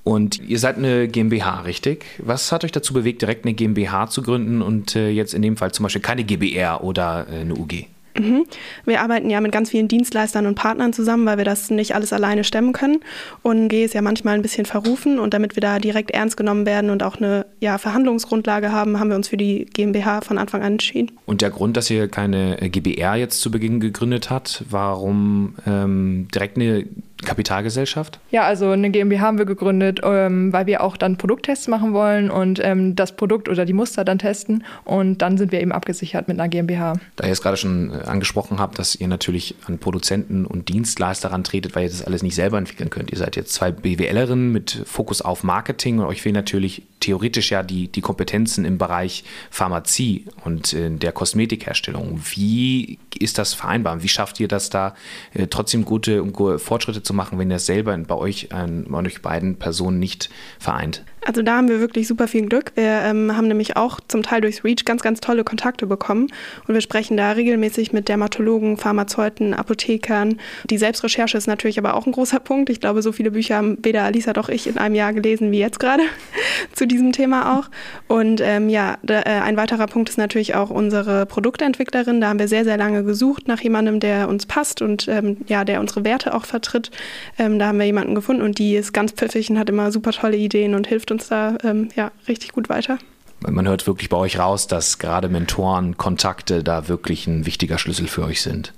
Und 0.07 0.39
ihr 0.47 0.57
seid 0.57 0.77
eine 0.77 1.09
GmbH, 1.09 1.63
richtig? 1.63 2.05
Was 2.19 2.53
hat 2.53 2.63
euch 2.63 2.71
dazu 2.71 2.93
bewegt, 2.93 3.21
direkt 3.21 3.43
eine 3.43 3.53
GmbH 3.53 4.07
zu 4.07 4.21
gründen 4.21 4.61
und 4.61 4.95
äh, 4.95 5.09
jetzt 5.09 5.33
in 5.33 5.41
dem 5.41 5.57
Fall 5.57 5.73
zum 5.73 5.83
Beispiel 5.83 6.01
keine 6.01 6.23
GBR 6.23 6.81
oder 6.81 7.27
äh, 7.29 7.41
eine 7.41 7.55
UG? 7.55 7.87
Mhm. 8.17 8.45
Wir 8.85 9.01
arbeiten 9.01 9.29
ja 9.29 9.41
mit 9.41 9.51
ganz 9.51 9.69
vielen 9.69 9.89
Dienstleistern 9.89 10.45
und 10.45 10.55
Partnern 10.55 10.93
zusammen, 10.93 11.25
weil 11.25 11.37
wir 11.37 11.43
das 11.43 11.69
nicht 11.69 11.93
alles 11.93 12.13
alleine 12.13 12.45
stemmen 12.45 12.71
können. 12.71 13.01
Und 13.43 13.67
G 13.67 13.83
ist 13.83 13.93
ja 13.93 14.01
manchmal 14.01 14.35
ein 14.35 14.41
bisschen 14.41 14.65
verrufen. 14.65 15.19
Und 15.19 15.33
damit 15.33 15.57
wir 15.57 15.61
da 15.61 15.77
direkt 15.77 16.11
ernst 16.11 16.37
genommen 16.37 16.65
werden 16.65 16.89
und 16.89 17.03
auch 17.03 17.17
eine 17.17 17.45
ja, 17.59 17.77
Verhandlungsgrundlage 17.77 18.71
haben, 18.71 19.01
haben 19.01 19.09
wir 19.09 19.17
uns 19.17 19.27
für 19.27 19.37
die 19.37 19.65
GmbH 19.65 20.21
von 20.21 20.37
Anfang 20.37 20.61
an 20.61 20.73
entschieden. 20.73 21.11
Und 21.25 21.41
der 21.41 21.49
Grund, 21.49 21.75
dass 21.75 21.89
ihr 21.89 22.07
keine 22.07 22.61
äh, 22.61 22.69
GBR 22.69 23.15
jetzt 23.15 23.41
zu 23.41 23.51
Beginn 23.51 23.81
gegründet 23.81 24.29
habt, 24.29 24.63
warum 24.69 25.55
ähm, 25.67 26.29
direkt 26.33 26.57
eine 26.57 26.85
Kapitalgesellschaft? 27.23 28.19
Ja, 28.31 28.43
also 28.43 28.69
eine 28.69 28.89
GmbH 28.91 29.21
haben 29.21 29.37
wir 29.37 29.45
gegründet, 29.45 30.01
ähm, 30.03 30.53
weil 30.53 30.67
wir 30.67 30.81
auch 30.81 30.97
dann 30.97 31.17
Produkttests 31.17 31.67
machen 31.67 31.93
wollen 31.93 32.29
und 32.29 32.59
ähm, 32.63 32.95
das 32.95 33.15
Produkt 33.15 33.49
oder 33.49 33.65
die 33.65 33.73
Muster 33.73 34.05
dann 34.05 34.19
testen 34.19 34.63
und 34.83 35.21
dann 35.21 35.37
sind 35.37 35.51
wir 35.51 35.61
eben 35.61 35.71
abgesichert 35.71 36.27
mit 36.27 36.39
einer 36.39 36.47
GmbH. 36.47 36.93
Da 37.15 37.25
ihr 37.25 37.31
es 37.31 37.41
gerade 37.41 37.57
schon 37.57 37.91
äh, 37.91 38.05
angesprochen 38.05 38.59
habt, 38.59 38.77
dass 38.77 38.95
ihr 38.95 39.07
natürlich 39.07 39.55
an 39.65 39.79
Produzenten 39.79 40.45
und 40.45 40.69
Dienstleister 40.69 41.31
rantretet, 41.31 41.75
weil 41.75 41.83
ihr 41.83 41.89
das 41.89 42.03
alles 42.03 42.21
nicht 42.21 42.35
selber 42.35 42.57
entwickeln 42.57 42.89
könnt. 42.89 43.11
Ihr 43.11 43.17
seid 43.17 43.35
jetzt 43.35 43.53
zwei 43.53 43.71
BWLerinnen 43.71 44.51
mit 44.51 44.83
Fokus 44.85 45.21
auf 45.21 45.43
Marketing 45.43 45.99
und 45.99 46.05
euch 46.05 46.21
fehlen 46.21 46.35
natürlich 46.35 46.83
theoretisch 46.99 47.51
ja 47.51 47.63
die, 47.63 47.87
die 47.87 48.01
Kompetenzen 48.01 48.65
im 48.65 48.77
Bereich 48.77 49.23
Pharmazie 49.49 50.25
und 50.43 50.73
äh, 50.73 50.89
der 50.89 51.11
Kosmetikherstellung. 51.11 52.21
Wie 52.31 52.99
ist 53.17 53.37
das 53.37 53.53
vereinbar? 53.53 54.03
Wie 54.03 54.07
schafft 54.07 54.39
ihr 54.39 54.47
das 54.47 54.69
da 54.69 54.95
äh, 55.33 55.47
trotzdem 55.47 55.85
gute, 55.85 56.23
Fortschritte 56.59 57.03
zu 57.03 57.13
machen, 57.13 57.39
wenn 57.39 57.49
ihr 57.49 57.57
es 57.57 57.65
selber 57.65 57.97
bei 57.97 58.15
euch, 58.15 58.49
bei 58.49 58.97
euch 58.99 59.21
beiden 59.21 59.57
Personen 59.57 59.99
nicht 59.99 60.29
vereint? 60.59 61.03
Also 61.27 61.41
da 61.41 61.57
haben 61.57 61.67
wir 61.67 61.81
wirklich 61.81 62.07
super 62.07 62.29
viel 62.29 62.45
Glück. 62.45 62.71
Wir 62.75 63.01
ähm, 63.03 63.35
haben 63.35 63.49
nämlich 63.49 63.75
auch 63.75 63.99
zum 64.07 64.23
Teil 64.23 64.39
durchs 64.39 64.63
REACH 64.63 64.85
ganz, 64.85 65.01
ganz 65.01 65.19
tolle 65.19 65.43
Kontakte 65.43 65.85
bekommen. 65.85 66.29
Und 66.65 66.73
wir 66.73 66.79
sprechen 66.79 67.17
da 67.17 67.31
regelmäßig 67.31 67.91
mit 67.91 68.07
Dermatologen, 68.07 68.77
Pharmazeuten, 68.77 69.53
Apothekern. 69.53 70.39
Die 70.69 70.77
Selbstrecherche 70.77 71.37
ist 71.37 71.47
natürlich 71.47 71.79
aber 71.79 71.95
auch 71.95 72.05
ein 72.05 72.13
großer 72.13 72.39
Punkt. 72.39 72.69
Ich 72.69 72.79
glaube, 72.79 73.01
so 73.01 73.11
viele 73.11 73.31
Bücher 73.31 73.57
haben 73.57 73.77
weder 73.83 74.03
Alisa 74.03 74.31
noch 74.33 74.47
ich 74.47 74.67
in 74.67 74.77
einem 74.77 74.95
Jahr 74.95 75.11
gelesen 75.11 75.51
wie 75.51 75.59
jetzt 75.59 75.81
gerade 75.81 76.03
zu 76.73 76.86
diesem 76.87 77.11
Thema 77.11 77.57
auch. 77.57 77.69
Und 78.07 78.41
ähm, 78.41 78.69
ja, 78.69 78.97
da, 79.03 79.21
äh, 79.21 79.41
ein 79.41 79.57
weiterer 79.57 79.87
Punkt 79.87 80.09
ist 80.09 80.17
natürlich 80.17 80.55
auch 80.55 80.69
unsere 80.69 81.25
Produktentwicklerin. 81.25 82.21
Da 82.21 82.29
haben 82.29 82.39
wir 82.39 82.47
sehr, 82.47 82.63
sehr 82.63 82.77
lange 82.77 83.03
gesucht 83.03 83.47
nach 83.47 83.61
jemandem, 83.61 83.99
der 83.99 84.29
uns 84.29 84.45
passt 84.45 84.81
und 84.81 85.07
ähm, 85.07 85.37
ja, 85.47 85.65
der 85.65 85.79
unsere 85.79 86.03
Werte 86.03 86.33
auch 86.33 86.45
vertritt. 86.45 86.91
Ähm, 87.37 87.59
da 87.59 87.67
haben 87.67 87.79
wir 87.79 87.85
jemanden 87.85 88.15
gefunden 88.15 88.41
und 88.41 88.59
die 88.59 88.75
ist 88.75 88.93
ganz 88.93 89.11
pfiffig 89.11 89.49
und 89.49 89.59
hat 89.59 89.69
immer 89.69 89.91
super 89.91 90.11
tolle 90.11 90.37
Ideen 90.37 90.75
und 90.75 90.87
hilft 90.87 91.11
uns 91.11 91.27
da 91.27 91.57
ähm, 91.63 91.89
ja, 91.95 92.11
richtig 92.27 92.51
gut 92.51 92.69
weiter. 92.69 92.97
Man 93.39 93.67
hört 93.67 93.85
wirklich 93.85 94.09
bei 94.09 94.17
euch 94.17 94.39
raus, 94.39 94.67
dass 94.67 94.97
gerade 94.97 95.29
Mentoren, 95.29 95.97
Kontakte 95.97 96.63
da 96.63 96.87
wirklich 96.87 97.27
ein 97.27 97.45
wichtiger 97.45 97.77
Schlüssel 97.77 98.07
für 98.07 98.23
euch 98.23 98.41
sind. 98.41 98.73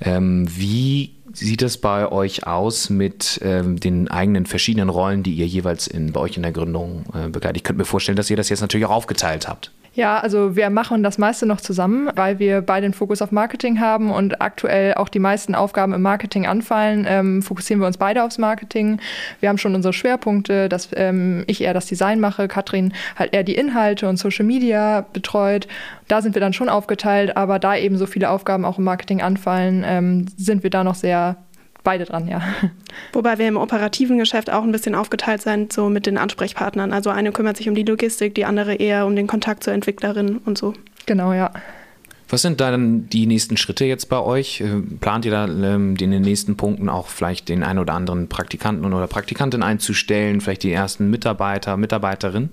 Ähm, 0.00 0.46
wie 0.48 1.17
sieht 1.32 1.62
es 1.62 1.78
bei 1.78 2.10
euch 2.10 2.46
aus 2.46 2.90
mit 2.90 3.40
ähm, 3.42 3.78
den 3.78 4.08
eigenen 4.08 4.46
verschiedenen 4.46 4.88
Rollen, 4.88 5.22
die 5.22 5.34
ihr 5.34 5.46
jeweils 5.46 5.86
in, 5.86 6.12
bei 6.12 6.20
euch 6.20 6.36
in 6.36 6.42
der 6.42 6.52
Gründung 6.52 7.04
äh, 7.14 7.28
begleitet? 7.28 7.58
Ich 7.58 7.64
könnte 7.64 7.78
mir 7.78 7.84
vorstellen, 7.84 8.16
dass 8.16 8.30
ihr 8.30 8.36
das 8.36 8.48
jetzt 8.48 8.60
natürlich 8.60 8.86
auch 8.86 8.90
aufgeteilt 8.90 9.48
habt. 9.48 9.72
Ja, 9.94 10.18
also 10.18 10.54
wir 10.54 10.70
machen 10.70 11.02
das 11.02 11.18
meiste 11.18 11.46
noch 11.46 11.60
zusammen, 11.60 12.08
weil 12.14 12.38
wir 12.38 12.60
beide 12.60 12.86
den 12.86 12.94
Fokus 12.94 13.20
auf 13.22 13.32
Marketing 13.32 13.80
haben 13.80 14.10
und 14.10 14.40
aktuell 14.40 14.94
auch 14.94 15.08
die 15.08 15.18
meisten 15.18 15.54
Aufgaben 15.54 15.92
im 15.92 16.02
Marketing 16.02 16.46
anfallen. 16.46 17.06
Ähm, 17.08 17.42
fokussieren 17.42 17.80
wir 17.80 17.86
uns 17.86 17.96
beide 17.96 18.22
aufs 18.22 18.38
Marketing. 18.38 19.00
Wir 19.40 19.48
haben 19.48 19.58
schon 19.58 19.74
unsere 19.74 19.92
Schwerpunkte, 19.92 20.68
dass 20.68 20.90
ähm, 20.94 21.44
ich 21.46 21.62
eher 21.62 21.74
das 21.74 21.86
Design 21.86 22.20
mache, 22.20 22.48
Katrin 22.48 22.92
halt 23.16 23.34
eher 23.34 23.42
die 23.42 23.56
Inhalte 23.56 24.08
und 24.08 24.18
Social 24.18 24.44
Media 24.44 25.06
betreut. 25.12 25.66
Da 26.06 26.22
sind 26.22 26.34
wir 26.34 26.40
dann 26.40 26.52
schon 26.52 26.68
aufgeteilt, 26.68 27.36
aber 27.36 27.58
da 27.58 27.76
eben 27.76 27.96
so 27.96 28.06
viele 28.06 28.30
Aufgaben 28.30 28.64
auch 28.64 28.78
im 28.78 28.84
Marketing 28.84 29.20
anfallen, 29.20 29.84
ähm, 29.86 30.26
sind 30.36 30.62
wir 30.62 30.70
da 30.70 30.84
noch 30.84 30.94
sehr 30.94 31.36
beide 31.88 32.04
dran, 32.04 32.28
ja. 32.28 32.42
Wobei 33.14 33.38
wir 33.38 33.48
im 33.48 33.56
operativen 33.56 34.18
Geschäft 34.18 34.50
auch 34.50 34.62
ein 34.62 34.72
bisschen 34.72 34.94
aufgeteilt 34.94 35.40
sind, 35.40 35.72
so 35.72 35.88
mit 35.88 36.04
den 36.04 36.18
Ansprechpartnern. 36.18 36.92
Also 36.92 37.08
eine 37.08 37.32
kümmert 37.32 37.56
sich 37.56 37.66
um 37.66 37.74
die 37.74 37.82
Logistik, 37.82 38.34
die 38.34 38.44
andere 38.44 38.74
eher 38.74 39.06
um 39.06 39.16
den 39.16 39.26
Kontakt 39.26 39.64
zur 39.64 39.72
Entwicklerin 39.72 40.36
und 40.44 40.58
so. 40.58 40.74
Genau, 41.06 41.32
ja. 41.32 41.50
Was 42.28 42.42
sind 42.42 42.60
dann 42.60 43.08
die 43.08 43.26
nächsten 43.26 43.56
Schritte 43.56 43.86
jetzt 43.86 44.10
bei 44.10 44.20
euch? 44.20 44.60
Äh, 44.60 44.82
plant 45.00 45.24
ihr 45.24 45.30
da 45.30 45.46
ähm, 45.46 45.96
in 45.98 46.10
den 46.10 46.20
nächsten 46.20 46.58
Punkten 46.58 46.90
auch 46.90 47.06
vielleicht 47.06 47.48
den 47.48 47.62
einen 47.62 47.78
oder 47.78 47.94
anderen 47.94 48.28
Praktikanten 48.28 48.92
oder 48.92 49.06
Praktikantin 49.06 49.62
einzustellen, 49.62 50.42
vielleicht 50.42 50.64
die 50.64 50.72
ersten 50.72 51.08
Mitarbeiter, 51.08 51.78
Mitarbeiterinnen? 51.78 52.50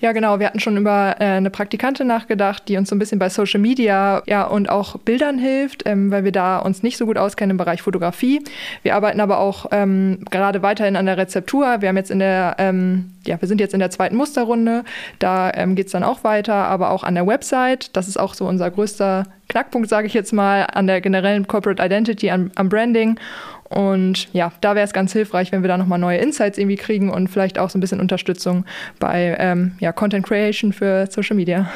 Ja, 0.00 0.12
genau. 0.12 0.38
Wir 0.38 0.46
hatten 0.46 0.60
schon 0.60 0.76
über 0.76 1.16
äh, 1.18 1.24
eine 1.24 1.50
Praktikantin 1.50 2.06
nachgedacht, 2.06 2.68
die 2.68 2.76
uns 2.76 2.90
so 2.90 2.94
ein 2.94 2.98
bisschen 2.98 3.18
bei 3.18 3.28
Social 3.28 3.60
Media 3.60 4.22
ja, 4.26 4.44
und 4.44 4.68
auch 4.68 4.98
Bildern 4.98 5.38
hilft, 5.38 5.86
ähm, 5.86 6.10
weil 6.10 6.24
wir 6.24 6.32
da 6.32 6.58
uns 6.58 6.82
nicht 6.82 6.96
so 6.96 7.06
gut 7.06 7.16
auskennen 7.16 7.52
im 7.52 7.56
Bereich 7.56 7.82
Fotografie. 7.82 8.42
Wir 8.82 8.94
arbeiten 8.96 9.20
aber 9.20 9.38
auch 9.38 9.66
ähm, 9.70 10.18
gerade 10.30 10.62
weiterhin 10.62 10.96
an 10.96 11.06
der 11.06 11.16
Rezeptur. 11.16 11.80
Wir 11.80 11.88
haben 11.88 11.96
jetzt 11.96 12.10
in 12.10 12.18
der, 12.18 12.56
ähm, 12.58 13.13
ja, 13.26 13.40
wir 13.40 13.48
sind 13.48 13.60
jetzt 13.60 13.74
in 13.74 13.80
der 13.80 13.90
zweiten 13.90 14.16
Musterrunde. 14.16 14.84
Da 15.18 15.52
ähm, 15.54 15.74
geht 15.74 15.86
es 15.86 15.92
dann 15.92 16.04
auch 16.04 16.24
weiter, 16.24 16.54
aber 16.54 16.90
auch 16.90 17.04
an 17.04 17.14
der 17.14 17.26
Website. 17.26 17.96
Das 17.96 18.08
ist 18.08 18.18
auch 18.18 18.34
so 18.34 18.46
unser 18.46 18.70
größter 18.70 19.24
Knackpunkt, 19.48 19.88
sage 19.88 20.06
ich 20.06 20.14
jetzt 20.14 20.32
mal, 20.32 20.66
an 20.72 20.86
der 20.86 21.00
generellen 21.00 21.46
Corporate 21.46 21.82
Identity, 21.82 22.30
am, 22.30 22.50
am 22.54 22.68
Branding. 22.68 23.18
Und 23.68 24.32
ja, 24.32 24.52
da 24.60 24.74
wäre 24.74 24.84
es 24.84 24.92
ganz 24.92 25.12
hilfreich, 25.12 25.50
wenn 25.50 25.62
wir 25.62 25.68
da 25.68 25.78
nochmal 25.78 25.98
neue 25.98 26.18
Insights 26.18 26.58
irgendwie 26.58 26.76
kriegen 26.76 27.10
und 27.10 27.28
vielleicht 27.28 27.58
auch 27.58 27.70
so 27.70 27.78
ein 27.78 27.80
bisschen 27.80 28.00
Unterstützung 28.00 28.64
bei 29.00 29.36
ähm, 29.38 29.72
ja, 29.80 29.92
Content 29.92 30.26
Creation 30.26 30.72
für 30.72 31.06
Social 31.10 31.36
Media. 31.36 31.70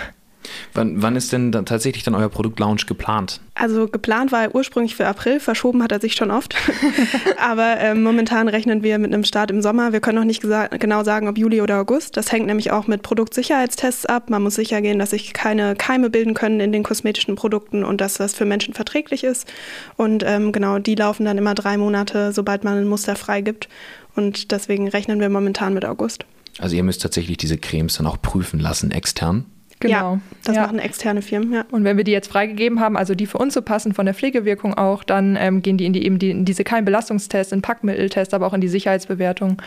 Wann, 0.74 1.02
wann 1.02 1.16
ist 1.16 1.32
denn 1.32 1.52
dann 1.52 1.66
tatsächlich 1.66 2.04
dann 2.04 2.14
euer 2.14 2.28
Produktlaunch 2.28 2.86
geplant? 2.86 3.40
Also 3.54 3.88
geplant 3.88 4.30
war 4.30 4.42
er 4.42 4.54
ursprünglich 4.54 4.94
für 4.94 5.06
April, 5.06 5.40
verschoben 5.40 5.82
hat 5.82 5.90
er 5.90 6.00
sich 6.00 6.14
schon 6.14 6.30
oft. 6.30 6.54
Aber 7.38 7.76
ähm, 7.78 8.02
momentan 8.02 8.48
rechnen 8.48 8.82
wir 8.82 8.98
mit 8.98 9.12
einem 9.12 9.24
Start 9.24 9.50
im 9.50 9.62
Sommer. 9.62 9.92
Wir 9.92 10.00
können 10.00 10.18
noch 10.18 10.24
nicht 10.24 10.42
genau 10.78 11.02
sagen, 11.02 11.28
ob 11.28 11.36
Juli 11.36 11.60
oder 11.60 11.80
August. 11.80 12.16
Das 12.16 12.30
hängt 12.30 12.46
nämlich 12.46 12.70
auch 12.70 12.86
mit 12.86 13.02
Produktsicherheitstests 13.02 14.06
ab. 14.06 14.30
Man 14.30 14.42
muss 14.42 14.54
sicher 14.54 14.80
gehen, 14.80 14.98
dass 14.98 15.10
sich 15.10 15.32
keine 15.32 15.74
Keime 15.74 16.08
bilden 16.10 16.34
können 16.34 16.60
in 16.60 16.72
den 16.72 16.84
kosmetischen 16.84 17.34
Produkten 17.34 17.84
und 17.84 18.00
dass 18.00 18.14
das 18.14 18.34
für 18.34 18.44
Menschen 18.44 18.74
verträglich 18.74 19.24
ist. 19.24 19.52
Und 19.96 20.22
ähm, 20.26 20.52
genau, 20.52 20.78
die 20.78 20.94
laufen 20.94 21.24
dann 21.24 21.38
immer 21.38 21.54
drei 21.54 21.76
Monate, 21.76 22.32
sobald 22.32 22.62
man 22.62 22.78
ein 22.78 22.88
Muster 22.88 23.16
freigibt. 23.16 23.68
Und 24.14 24.52
deswegen 24.52 24.88
rechnen 24.88 25.20
wir 25.20 25.28
momentan 25.28 25.74
mit 25.74 25.84
August. 25.84 26.24
Also 26.58 26.76
ihr 26.76 26.82
müsst 26.82 27.02
tatsächlich 27.02 27.36
diese 27.36 27.56
Cremes 27.56 27.96
dann 27.96 28.06
auch 28.06 28.20
prüfen 28.20 28.58
lassen 28.58 28.90
extern? 28.90 29.46
Genau. 29.80 30.14
Ja, 30.14 30.20
das 30.44 30.56
ja. 30.56 30.62
machen 30.62 30.78
externe 30.78 31.22
Firmen, 31.22 31.52
ja. 31.52 31.64
Und 31.70 31.84
wenn 31.84 31.96
wir 31.96 32.04
die 32.04 32.10
jetzt 32.10 32.28
freigegeben 32.28 32.80
haben, 32.80 32.96
also 32.96 33.14
die 33.14 33.26
für 33.26 33.38
uns 33.38 33.54
so 33.54 33.62
passen, 33.62 33.94
von 33.94 34.06
der 34.06 34.14
Pflegewirkung 34.14 34.74
auch, 34.74 35.04
dann 35.04 35.36
ähm, 35.36 35.62
gehen 35.62 35.78
die 35.78 35.86
in, 35.86 35.92
die, 35.92 36.04
eben 36.04 36.18
die, 36.18 36.30
in 36.30 36.44
diese 36.44 36.64
Keimbelastungstests, 36.64 37.52
in 37.52 37.62
Packmitteltests, 37.62 38.34
aber 38.34 38.46
auch 38.46 38.54
in 38.54 38.60
die 38.60 38.68
Sicherheitsbewertung. 38.68 39.62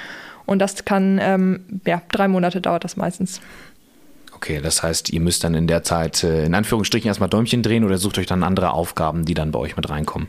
Und 0.45 0.59
das 0.59 0.83
kann, 0.83 1.19
ähm, 1.21 1.61
ja, 1.85 2.01
drei 2.11 2.27
Monate 2.27 2.59
dauert 2.59 2.83
das 2.83 2.97
meistens. 2.97 3.39
Okay, 4.43 4.59
das 4.59 4.81
heißt, 4.81 5.11
ihr 5.11 5.21
müsst 5.21 5.43
dann 5.43 5.53
in 5.53 5.67
der 5.67 5.83
Zeit 5.83 6.23
äh, 6.23 6.45
in 6.45 6.55
Anführungsstrichen 6.55 7.07
erstmal 7.07 7.29
Däumchen 7.29 7.61
drehen 7.61 7.83
oder 7.83 7.99
sucht 7.99 8.17
euch 8.17 8.25
dann 8.25 8.41
andere 8.41 8.71
Aufgaben, 8.71 9.23
die 9.23 9.35
dann 9.35 9.51
bei 9.51 9.59
euch 9.59 9.75
mit 9.75 9.87
reinkommen. 9.87 10.27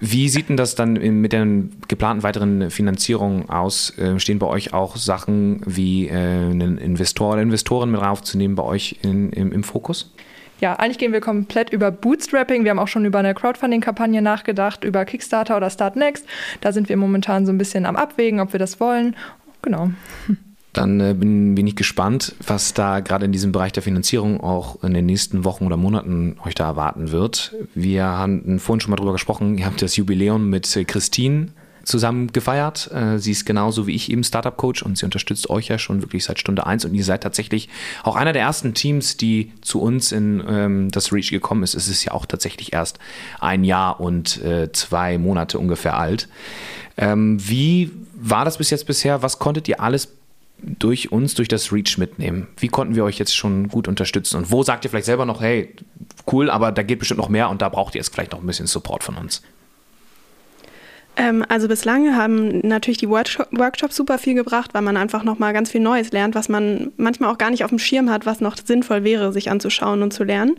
Wie 0.00 0.28
sieht 0.28 0.48
denn 0.48 0.56
das 0.56 0.74
dann 0.74 0.94
mit 0.94 1.32
der 1.32 1.46
geplanten 1.86 2.24
weiteren 2.24 2.72
Finanzierung 2.72 3.48
aus? 3.48 3.96
Äh, 3.98 4.18
stehen 4.18 4.40
bei 4.40 4.48
euch 4.48 4.72
auch 4.72 4.96
Sachen 4.96 5.60
wie 5.64 6.08
äh, 6.08 6.12
einen 6.12 6.76
Investor 6.76 7.34
oder 7.34 7.42
Investoren 7.42 7.92
mit 7.92 8.02
aufzunehmen 8.02 8.56
bei 8.56 8.64
euch 8.64 8.96
in, 9.02 9.30
im, 9.30 9.52
im 9.52 9.62
Fokus? 9.62 10.12
Ja, 10.60 10.74
eigentlich 10.74 10.98
gehen 10.98 11.12
wir 11.12 11.20
komplett 11.20 11.70
über 11.70 11.92
Bootstrapping. 11.92 12.64
Wir 12.64 12.72
haben 12.72 12.80
auch 12.80 12.88
schon 12.88 13.04
über 13.04 13.20
eine 13.20 13.32
Crowdfunding-Kampagne 13.32 14.22
nachgedacht, 14.22 14.82
über 14.82 15.04
Kickstarter 15.04 15.56
oder 15.56 15.70
Startnext. 15.70 16.26
Da 16.62 16.72
sind 16.72 16.88
wir 16.88 16.96
momentan 16.96 17.46
so 17.46 17.52
ein 17.52 17.58
bisschen 17.58 17.86
am 17.86 17.94
Abwägen, 17.94 18.40
ob 18.40 18.52
wir 18.52 18.58
das 18.58 18.80
wollen. 18.80 19.14
Genau 19.62 19.90
dann 20.72 21.00
äh, 21.00 21.14
bin, 21.14 21.54
bin 21.54 21.66
ich 21.66 21.76
gespannt, 21.76 22.34
was 22.46 22.74
da 22.74 23.00
gerade 23.00 23.24
in 23.26 23.32
diesem 23.32 23.52
Bereich 23.52 23.72
der 23.72 23.82
Finanzierung 23.82 24.40
auch 24.40 24.82
in 24.82 24.94
den 24.94 25.06
nächsten 25.06 25.44
Wochen 25.44 25.66
oder 25.66 25.76
Monaten 25.76 26.36
euch 26.44 26.54
da 26.54 26.66
erwarten 26.66 27.10
wird. 27.10 27.54
Wir 27.74 28.04
haben 28.04 28.58
vorhin 28.58 28.80
schon 28.80 28.90
mal 28.90 28.96
drüber 28.96 29.12
gesprochen, 29.12 29.58
ihr 29.58 29.66
habt 29.66 29.82
das 29.82 29.96
Jubiläum 29.96 30.48
mit 30.48 30.74
äh, 30.76 30.84
Christine 30.84 31.48
zusammen 31.84 32.32
gefeiert. 32.32 32.90
Äh, 32.92 33.18
sie 33.18 33.32
ist 33.32 33.44
genauso 33.44 33.86
wie 33.86 33.94
ich 33.94 34.10
eben 34.10 34.24
Startup 34.24 34.56
Coach 34.56 34.82
und 34.82 34.96
sie 34.96 35.04
unterstützt 35.04 35.50
euch 35.50 35.68
ja 35.68 35.78
schon 35.78 36.00
wirklich 36.02 36.24
seit 36.24 36.38
Stunde 36.38 36.66
eins 36.66 36.84
und 36.84 36.94
ihr 36.94 37.04
seid 37.04 37.22
tatsächlich 37.22 37.68
auch 38.02 38.16
einer 38.16 38.32
der 38.32 38.42
ersten 38.42 38.72
Teams, 38.72 39.16
die 39.16 39.52
zu 39.60 39.80
uns 39.80 40.12
in 40.12 40.42
ähm, 40.46 40.90
das 40.90 41.12
Reach 41.12 41.30
gekommen 41.30 41.62
ist. 41.62 41.74
Es 41.74 41.88
ist 41.88 42.04
ja 42.04 42.12
auch 42.12 42.26
tatsächlich 42.26 42.72
erst 42.72 42.98
ein 43.40 43.64
Jahr 43.64 44.00
und 44.00 44.42
äh, 44.42 44.72
zwei 44.72 45.18
Monate 45.18 45.58
ungefähr 45.58 45.98
alt. 45.98 46.28
Ähm, 46.96 47.36
wie 47.46 47.90
war 48.14 48.44
das 48.44 48.58
bis 48.58 48.70
jetzt 48.70 48.86
bisher? 48.86 49.22
Was 49.22 49.38
konntet 49.38 49.68
ihr 49.68 49.80
alles 49.80 50.08
durch 50.62 51.12
uns, 51.12 51.34
durch 51.34 51.48
das 51.48 51.72
Reach 51.72 51.98
mitnehmen? 51.98 52.48
Wie 52.56 52.68
konnten 52.68 52.94
wir 52.94 53.04
euch 53.04 53.18
jetzt 53.18 53.36
schon 53.36 53.68
gut 53.68 53.88
unterstützen? 53.88 54.36
Und 54.38 54.50
wo 54.50 54.62
sagt 54.62 54.84
ihr 54.84 54.90
vielleicht 54.90 55.06
selber 55.06 55.26
noch, 55.26 55.40
hey, 55.40 55.74
cool, 56.30 56.50
aber 56.50 56.72
da 56.72 56.82
geht 56.82 57.00
bestimmt 57.00 57.18
noch 57.18 57.28
mehr 57.28 57.50
und 57.50 57.62
da 57.62 57.68
braucht 57.68 57.94
ihr 57.94 57.98
jetzt 57.98 58.12
vielleicht 58.12 58.32
noch 58.32 58.40
ein 58.40 58.46
bisschen 58.46 58.66
Support 58.66 59.02
von 59.02 59.16
uns? 59.16 59.42
Ähm, 61.16 61.44
also 61.48 61.68
bislang 61.68 62.16
haben 62.16 62.60
natürlich 62.60 62.98
die 62.98 63.08
Workshop 63.08 63.48
Workshops 63.50 63.96
super 63.96 64.18
viel 64.18 64.34
gebracht, 64.34 64.72
weil 64.72 64.82
man 64.82 64.96
einfach 64.96 65.24
nochmal 65.24 65.52
ganz 65.52 65.70
viel 65.70 65.80
Neues 65.80 66.10
lernt, 66.12 66.34
was 66.34 66.48
man 66.48 66.92
manchmal 66.96 67.30
auch 67.30 67.38
gar 67.38 67.50
nicht 67.50 67.64
auf 67.64 67.70
dem 67.70 67.78
Schirm 67.78 68.10
hat, 68.10 68.24
was 68.24 68.40
noch 68.40 68.56
sinnvoll 68.56 69.04
wäre, 69.04 69.32
sich 69.32 69.50
anzuschauen 69.50 70.02
und 70.02 70.12
zu 70.12 70.24
lernen. 70.24 70.56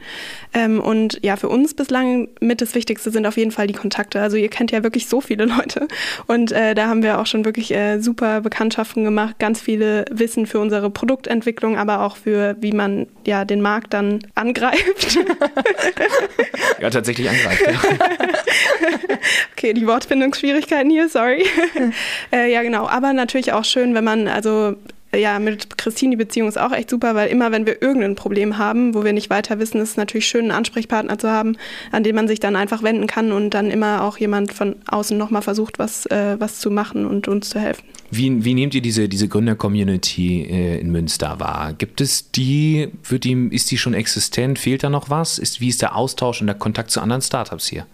Ähm, 0.54 0.80
und 0.80 1.20
ja, 1.24 1.38
für 1.38 1.50
uns 1.50 1.74
bislang 1.74 2.28
mit 2.40 2.62
das 2.62 2.76
Wichtigste 2.76 3.10
sind 3.10 3.26
auf 3.26 3.38
jeden 3.38 3.52
Fall 3.52 3.66
die 3.66 3.74
Kontakte. 3.74 4.22
Also 4.22 4.38
ihr 4.38 4.50
kennt 4.50 4.72
ja 4.72 4.84
wirklich 4.84 5.08
so 5.08 5.22
viele 5.22 5.46
Leute 5.58 5.88
und 6.28 6.52
äh, 6.52 6.76
da 6.76 6.88
haben 6.88 7.02
wir 7.02 7.20
auch 7.20 7.26
schon 7.26 7.46
wirklich 7.46 7.74
äh, 7.74 8.00
super 8.00 8.42
Bekanntschaften 8.42 9.04
gemacht, 9.04 9.40
ganz 9.40 9.60
viele 9.60 10.06
Wissen 10.12 10.46
für 10.46 10.60
unsere 10.60 10.90
Produktentwicklung, 10.90 11.78
aber 11.78 12.02
auch 12.02 12.18
für, 12.18 12.56
wie 12.60 12.74
man 12.74 13.08
ja 13.26 13.46
den 13.46 13.62
Markt 13.62 13.94
dann 13.94 14.20
angreift. 14.36 15.18
ja, 16.80 16.90
tatsächlich 16.90 17.28
angreift. 17.30 17.62
Ja. 17.66 17.80
okay, 19.54 19.74
die 19.74 19.88
Wortfindung 19.88 20.34
Schwierigkeiten 20.44 20.90
hier, 20.90 21.08
sorry. 21.08 21.46
äh, 22.34 22.52
ja, 22.52 22.64
genau. 22.64 22.86
Aber 22.86 23.14
natürlich 23.14 23.54
auch 23.54 23.64
schön, 23.64 23.96
wenn 23.96 24.04
man, 24.04 24.28
also 24.28 24.76
ja, 25.16 25.40
mit 25.40 25.78
Christine 25.78 26.12
die 26.12 26.18
Beziehung 26.18 26.50
ist 26.50 26.60
auch 26.60 26.74
echt 26.74 26.90
super, 26.90 27.16
weil 27.16 27.30
immer, 27.30 27.54
wenn 27.54 27.66
wir 27.66 27.82
irgendein 27.82 28.16
Problem 28.16 28.58
haben, 28.58 28.94
wo 28.94 29.06
wir 29.06 29.14
nicht 29.14 29.30
weiter 29.30 29.58
wissen, 29.60 29.80
ist 29.80 29.92
es 29.92 29.98
natürlich 29.98 30.28
schön, 30.28 30.42
einen 30.42 30.52
Ansprechpartner 30.52 31.18
zu 31.18 31.30
haben, 31.30 31.56
an 31.94 32.04
den 32.04 32.14
man 32.14 32.28
sich 32.28 32.42
dann 32.42 32.58
einfach 32.58 32.84
wenden 32.84 33.08
kann 33.08 33.32
und 33.32 33.52
dann 33.52 33.72
immer 33.72 34.04
auch 34.04 34.18
jemand 34.18 34.52
von 34.52 34.76
außen 34.86 35.18
nochmal 35.18 35.44
versucht, 35.44 35.80
was, 35.80 36.08
äh, 36.08 36.36
was 36.40 36.60
zu 36.60 36.72
machen 36.72 37.06
und 37.06 37.30
uns 37.30 37.50
zu 37.50 37.60
helfen. 37.62 37.84
Wie, 38.12 38.44
wie 38.44 38.54
nehmt 38.54 38.76
ihr 38.76 38.82
diese, 38.82 39.08
diese 39.08 39.30
Gründer-Community 39.30 40.42
äh, 40.42 40.80
in 40.80 40.92
Münster 40.92 41.40
wahr? 41.40 41.72
Gibt 41.72 42.02
es 42.02 42.32
die, 42.32 42.90
wird 43.08 43.24
die, 43.24 43.48
ist 43.52 43.72
die 43.72 43.78
schon 43.78 43.94
existent? 43.94 44.60
Fehlt 44.60 44.84
da 44.84 44.90
noch 44.90 45.10
was? 45.10 45.40
Ist, 45.40 45.62
wie 45.62 45.70
ist 45.70 45.82
der 45.82 45.96
Austausch 45.96 46.42
und 46.42 46.48
der 46.48 46.56
Kontakt 46.58 46.92
zu 46.92 47.00
anderen 47.00 47.22
Startups 47.22 47.68
hier? 47.68 47.86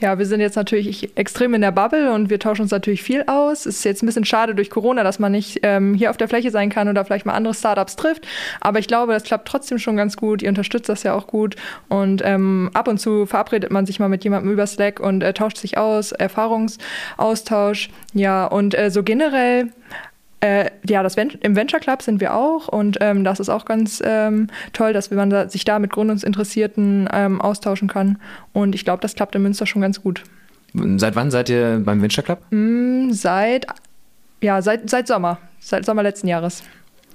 Ja, 0.00 0.18
wir 0.18 0.24
sind 0.24 0.40
jetzt 0.40 0.56
natürlich 0.56 1.14
extrem 1.16 1.52
in 1.52 1.60
der 1.60 1.72
Bubble 1.72 2.10
und 2.12 2.30
wir 2.30 2.38
tauschen 2.38 2.62
uns 2.62 2.70
natürlich 2.70 3.02
viel 3.02 3.24
aus. 3.26 3.66
Es 3.66 3.76
ist 3.76 3.84
jetzt 3.84 4.02
ein 4.02 4.06
bisschen 4.06 4.24
schade 4.24 4.54
durch 4.54 4.70
Corona, 4.70 5.04
dass 5.04 5.18
man 5.18 5.30
nicht 5.30 5.60
ähm, 5.62 5.92
hier 5.92 6.08
auf 6.08 6.16
der 6.16 6.26
Fläche 6.26 6.50
sein 6.50 6.70
kann 6.70 6.88
oder 6.88 7.04
vielleicht 7.04 7.26
mal 7.26 7.34
andere 7.34 7.52
Startups 7.52 7.96
trifft. 7.96 8.26
Aber 8.62 8.78
ich 8.78 8.88
glaube, 8.88 9.12
das 9.12 9.24
klappt 9.24 9.46
trotzdem 9.46 9.78
schon 9.78 9.98
ganz 9.98 10.16
gut. 10.16 10.40
Ihr 10.40 10.48
unterstützt 10.48 10.88
das 10.88 11.02
ja 11.02 11.14
auch 11.14 11.26
gut. 11.26 11.56
Und 11.88 12.22
ähm, 12.24 12.70
ab 12.72 12.88
und 12.88 12.98
zu 12.98 13.26
verabredet 13.26 13.70
man 13.70 13.84
sich 13.84 14.00
mal 14.00 14.08
mit 14.08 14.24
jemandem 14.24 14.50
über 14.50 14.66
Slack 14.66 15.00
und 15.00 15.22
äh, 15.22 15.34
tauscht 15.34 15.58
sich 15.58 15.76
aus, 15.76 16.12
Erfahrungsaustausch. 16.12 17.90
Ja, 18.14 18.46
und 18.46 18.78
äh, 18.78 18.90
so 18.90 19.02
generell 19.02 19.68
äh, 20.40 20.70
ja, 20.86 21.02
das 21.02 21.16
im 21.16 21.56
Venture 21.56 21.80
Club 21.80 22.02
sind 22.02 22.20
wir 22.20 22.34
auch 22.34 22.68
und 22.68 22.98
ähm, 23.00 23.24
das 23.24 23.40
ist 23.40 23.48
auch 23.48 23.66
ganz 23.66 24.02
ähm, 24.04 24.48
toll, 24.72 24.92
dass 24.92 25.10
man 25.10 25.28
da, 25.28 25.48
sich 25.48 25.64
da 25.64 25.78
mit 25.78 25.92
Gründungsinteressierten 25.92 27.08
ähm, 27.12 27.40
austauschen 27.40 27.88
kann. 27.88 28.18
Und 28.52 28.74
ich 28.74 28.84
glaube, 28.84 29.02
das 29.02 29.14
klappt 29.14 29.34
in 29.34 29.42
Münster 29.42 29.66
schon 29.66 29.82
ganz 29.82 30.02
gut. 30.02 30.22
Seit 30.72 31.16
wann 31.16 31.30
seid 31.30 31.48
ihr 31.48 31.82
beim 31.84 32.00
Venture 32.00 32.24
Club? 32.24 32.40
Mm, 32.50 33.10
seit, 33.10 33.66
ja, 34.40 34.62
seit, 34.62 34.88
seit 34.88 35.06
Sommer, 35.08 35.38
seit 35.58 35.84
Sommer 35.84 36.02
letzten 36.02 36.28
Jahres. 36.28 36.62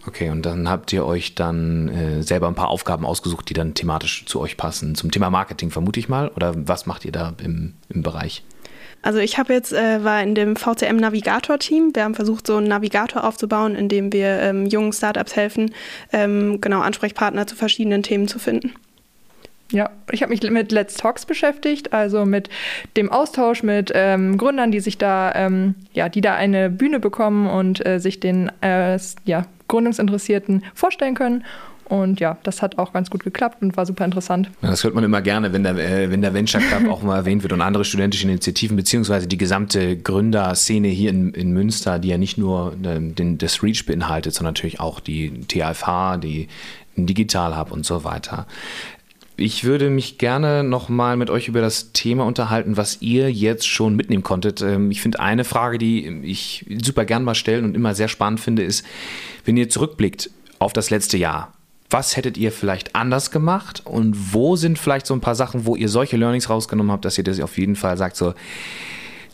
Okay, 0.08 0.30
und 0.30 0.46
dann 0.46 0.70
habt 0.70 0.94
ihr 0.94 1.04
euch 1.04 1.34
dann 1.34 1.90
äh, 1.90 2.22
selber 2.22 2.48
ein 2.48 2.54
paar 2.54 2.68
Aufgaben 2.68 3.06
ausgesucht, 3.06 3.50
die 3.50 3.56
dann 3.56 3.74
thematisch 3.74 4.26
zu 4.28 4.40
euch 4.40 4.56
passen. 4.56 4.94
Zum 4.94 5.10
Thema 5.10 5.32
Marketing 5.32 5.72
vermute 5.72 6.00
ich 6.00 6.10
mal. 6.10 6.28
Oder 6.36 6.54
was 6.56 6.86
macht 6.86 7.06
ihr 7.06 7.12
da 7.12 7.34
im, 7.44 7.74
im 7.90 8.04
Bereich? 8.04 8.44
Also 9.06 9.20
ich 9.20 9.38
habe 9.38 9.54
jetzt 9.54 9.72
äh, 9.72 10.04
war 10.04 10.24
in 10.24 10.34
dem 10.34 10.56
VCM 10.56 10.96
Navigator 10.96 11.60
Team. 11.60 11.92
Wir 11.94 12.06
haben 12.06 12.16
versucht, 12.16 12.48
so 12.48 12.56
einen 12.56 12.68
Navigator 12.68 13.24
aufzubauen, 13.24 13.76
in 13.76 13.88
dem 13.88 14.12
wir 14.12 14.40
ähm, 14.40 14.66
jungen 14.66 14.94
Startups 14.94 15.36
helfen, 15.36 15.76
ähm, 16.12 16.60
genau 16.60 16.82
Ansprechpartner 16.82 17.46
zu 17.46 17.56
verschiedenen 17.56 18.02
Themen 18.02 18.28
zu 18.28 18.40
finden. 18.40 18.74
Ja, 19.72 19.92
ich 20.12 20.24
habe 20.24 20.32
mich 20.32 20.42
mit 20.42 20.72
Let's 20.72 20.96
Talks 20.96 21.28
beschäftigt, 21.28 21.94
also 21.94 22.26
mit 22.26 22.50
dem 22.98 23.12
Austausch 23.12 23.62
mit 23.62 23.92
ähm, 23.94 24.40
Gründern, 24.40 24.72
die 24.72 24.80
sich 24.80 24.98
da, 24.98 25.32
ähm, 25.36 25.76
ja, 25.94 26.10
die 26.10 26.22
da 26.22 26.34
eine 26.34 26.72
Bühne 26.72 27.00
bekommen 27.00 27.48
und 27.48 27.86
äh, 27.86 28.00
sich 28.00 28.20
den 28.20 28.52
äh, 28.62 28.98
ja, 29.26 29.46
Gründungsinteressierten 29.68 30.64
vorstellen 30.74 31.14
können. 31.14 31.44
Und 31.88 32.20
ja, 32.20 32.38
das 32.44 32.64
hat 32.64 32.80
auch 32.80 32.94
ganz 32.94 33.12
gut 33.12 33.24
geklappt 33.24 33.62
und 33.62 33.78
war 33.78 33.86
super 33.86 34.06
interessant. 34.06 34.50
Ja, 34.64 34.72
das 34.72 34.84
hört 34.84 34.96
man 34.96 35.04
immer 35.04 35.22
gerne, 35.22 35.54
wenn 35.54 35.64
der, 35.64 35.76
äh, 35.78 36.10
wenn 36.10 36.22
der 36.22 36.34
Venture 36.34 36.62
Club 36.62 36.88
auch 36.92 37.04
mal 37.04 37.16
erwähnt 37.16 37.44
wird 37.44 37.54
und 37.54 37.62
andere 37.62 37.86
studentische 37.86 38.28
Initiativen, 38.28 38.76
beziehungsweise 38.76 39.28
die 39.28 39.38
gesamte 39.38 39.96
Gründerszene 39.96 40.88
hier 40.88 41.12
in, 41.12 41.32
in 41.34 41.52
Münster, 41.52 42.00
die 42.00 42.08
ja 42.08 42.18
nicht 42.18 42.38
nur 42.40 42.74
äh, 42.84 43.00
den, 43.00 43.38
das 43.38 43.62
REACH 43.62 43.86
beinhaltet, 43.86 44.34
sondern 44.34 44.54
natürlich 44.54 44.80
auch 44.80 45.00
die 45.00 45.42
TFH, 45.48 46.18
die 46.18 46.48
Digital 46.96 47.58
Hub 47.58 47.72
und 47.72 47.86
so 47.86 48.04
weiter. 48.04 48.48
Ich 49.38 49.66
würde 49.66 49.90
mich 49.90 50.18
gerne 50.18 50.64
nochmal 50.64 51.18
mit 51.18 51.30
euch 51.30 51.50
über 51.50 51.60
das 51.60 51.92
Thema 51.92 52.24
unterhalten, 52.26 52.78
was 52.78 53.02
ihr 53.02 53.32
jetzt 53.32 53.68
schon 53.68 53.96
mitnehmen 53.96 54.24
konntet. 54.24 54.62
Ähm, 54.62 54.90
ich 54.90 55.02
finde 55.02 55.20
eine 55.20 55.44
Frage, 55.44 55.78
die 55.78 56.08
ich 56.24 56.66
super 56.82 57.06
gern 57.06 57.24
mal 57.24 57.36
stellen 57.36 57.66
und 57.66 57.76
immer 57.76 57.94
sehr 57.94 58.08
spannend 58.08 58.40
finde, 58.40 58.64
ist, 58.64 58.86
wenn 59.44 59.58
ihr 59.58 59.70
zurückblickt 59.70 60.32
auf 60.58 60.74
das 60.74 60.90
letzte 60.90 61.18
Jahr, 61.18 61.54
was 61.90 62.18
hättet 62.18 62.38
ihr 62.38 62.52
vielleicht 62.52 62.96
anders 62.96 63.32
gemacht 63.32 63.82
und 63.86 64.34
wo 64.34 64.56
sind 64.56 64.80
vielleicht 64.80 65.06
so 65.06 65.14
ein 65.14 65.22
paar 65.22 65.36
Sachen, 65.36 65.66
wo 65.66 65.76
ihr 65.76 65.90
solche 65.90 66.18
Learnings 66.18 66.50
rausgenommen 66.50 66.92
habt, 66.92 67.06
dass 67.06 67.18
ihr 67.18 67.24
das 67.24 67.40
auf 67.40 67.58
jeden 67.58 67.76
Fall 67.76 67.98
sagt, 67.98 68.16
so, 68.16 68.34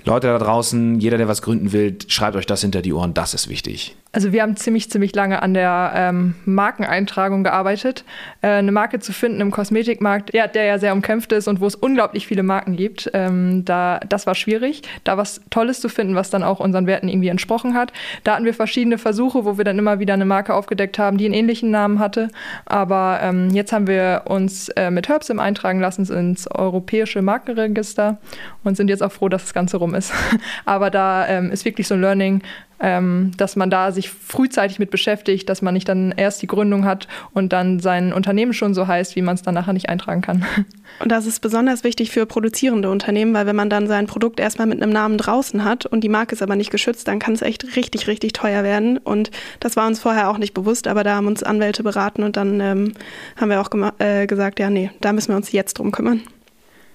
Leute 0.03 0.27
da 0.27 0.39
draußen, 0.39 0.99
jeder, 0.99 1.17
der 1.17 1.27
was 1.27 1.41
gründen 1.41 1.71
will, 1.71 1.97
schreibt 2.07 2.35
euch 2.35 2.45
das 2.45 2.61
hinter 2.61 2.81
die 2.81 2.93
Ohren, 2.93 3.13
das 3.13 3.33
ist 3.33 3.49
wichtig. 3.49 3.95
Also 4.13 4.33
wir 4.33 4.41
haben 4.41 4.57
ziemlich, 4.57 4.89
ziemlich 4.89 5.15
lange 5.15 5.41
an 5.41 5.53
der 5.53 5.93
ähm, 5.95 6.35
Markeneintragung 6.43 7.45
gearbeitet. 7.45 8.03
Äh, 8.41 8.47
eine 8.47 8.73
Marke 8.73 8.99
zu 8.99 9.13
finden 9.13 9.39
im 9.39 9.51
Kosmetikmarkt, 9.51 10.33
ja, 10.33 10.47
der 10.47 10.65
ja 10.65 10.79
sehr 10.79 10.91
umkämpft 10.91 11.31
ist 11.31 11.47
und 11.47 11.61
wo 11.61 11.67
es 11.67 11.75
unglaublich 11.75 12.27
viele 12.27 12.43
Marken 12.43 12.75
gibt, 12.75 13.09
ähm, 13.13 13.63
da, 13.63 13.99
das 14.07 14.27
war 14.27 14.35
schwierig, 14.35 14.81
da 15.05 15.15
was 15.15 15.39
Tolles 15.49 15.79
zu 15.79 15.87
finden, 15.87 16.15
was 16.15 16.29
dann 16.29 16.43
auch 16.43 16.59
unseren 16.59 16.87
Werten 16.87 17.07
irgendwie 17.07 17.29
entsprochen 17.29 17.73
hat. 17.73 17.93
Da 18.25 18.35
hatten 18.35 18.43
wir 18.43 18.53
verschiedene 18.53 18.97
Versuche, 18.97 19.45
wo 19.45 19.57
wir 19.57 19.63
dann 19.63 19.79
immer 19.79 19.99
wieder 19.99 20.13
eine 20.13 20.25
Marke 20.25 20.55
aufgedeckt 20.55 20.99
haben, 20.99 21.17
die 21.17 21.25
einen 21.25 21.33
ähnlichen 21.33 21.71
Namen 21.71 21.99
hatte. 21.99 22.27
Aber 22.65 23.19
ähm, 23.21 23.49
jetzt 23.51 23.71
haben 23.71 23.87
wir 23.87 24.23
uns 24.25 24.67
äh, 24.69 24.91
mit 24.91 25.07
Herbsim 25.07 25.39
eintragen 25.39 25.79
lassen 25.79 26.05
ins 26.11 26.51
europäische 26.51 27.21
Markenregister 27.21 28.17
und 28.65 28.75
sind 28.75 28.89
jetzt 28.89 29.03
auch 29.03 29.11
froh, 29.11 29.29
dass 29.29 29.43
das 29.43 29.53
Ganze 29.53 29.77
rum 29.77 29.95
ist. 29.95 30.11
Aber 30.65 30.89
da 30.89 31.27
ähm, 31.29 31.49
ist 31.51 31.63
wirklich 31.63 31.87
so 31.87 31.93
ein 31.93 32.01
Learning, 32.01 32.41
ähm, 32.81 33.31
dass 33.37 33.55
man 33.55 33.69
da 33.69 33.91
sich 33.91 34.09
frühzeitig 34.09 34.79
mit 34.79 34.91
beschäftigt, 34.91 35.47
dass 35.49 35.61
man 35.61 35.73
nicht 35.73 35.87
dann 35.87 36.11
erst 36.15 36.41
die 36.41 36.47
Gründung 36.47 36.85
hat 36.85 37.07
und 37.33 37.53
dann 37.53 37.79
sein 37.79 38.11
Unternehmen 38.11 38.53
schon 38.53 38.73
so 38.73 38.87
heißt, 38.87 39.15
wie 39.15 39.21
man 39.21 39.35
es 39.35 39.43
dann 39.43 39.53
nachher 39.53 39.73
nicht 39.73 39.89
eintragen 39.89 40.21
kann. 40.21 40.45
Und 40.99 41.09
das 41.09 41.25
ist 41.25 41.39
besonders 41.39 41.85
wichtig 41.85 42.11
für 42.11 42.25
produzierende 42.25 42.89
Unternehmen, 42.89 43.33
weil 43.33 43.45
wenn 43.45 43.55
man 43.55 43.69
dann 43.69 43.87
sein 43.87 44.07
Produkt 44.07 44.41
erstmal 44.41 44.67
mit 44.67 44.83
einem 44.83 44.91
Namen 44.91 45.17
draußen 45.17 45.63
hat 45.63 45.85
und 45.85 46.03
die 46.03 46.09
Marke 46.09 46.35
ist 46.35 46.43
aber 46.43 46.57
nicht 46.57 46.69
geschützt, 46.69 47.07
dann 47.07 47.17
kann 47.17 47.33
es 47.33 47.41
echt 47.41 47.77
richtig, 47.77 48.07
richtig 48.07 48.33
teuer 48.33 48.63
werden. 48.63 48.97
Und 48.97 49.31
das 49.61 49.77
war 49.77 49.87
uns 49.87 50.01
vorher 50.01 50.29
auch 50.29 50.37
nicht 50.37 50.53
bewusst, 50.53 50.87
aber 50.87 51.03
da 51.03 51.15
haben 51.15 51.27
uns 51.27 51.43
Anwälte 51.43 51.81
beraten 51.81 52.23
und 52.23 52.35
dann 52.35 52.59
ähm, 52.59 52.93
haben 53.37 53.49
wir 53.49 53.61
auch 53.61 53.69
äh, 53.99 54.27
gesagt, 54.27 54.59
ja, 54.59 54.69
nee, 54.69 54.91
da 54.99 55.13
müssen 55.13 55.29
wir 55.29 55.37
uns 55.37 55.53
jetzt 55.53 55.79
drum 55.79 55.91
kümmern 55.91 56.21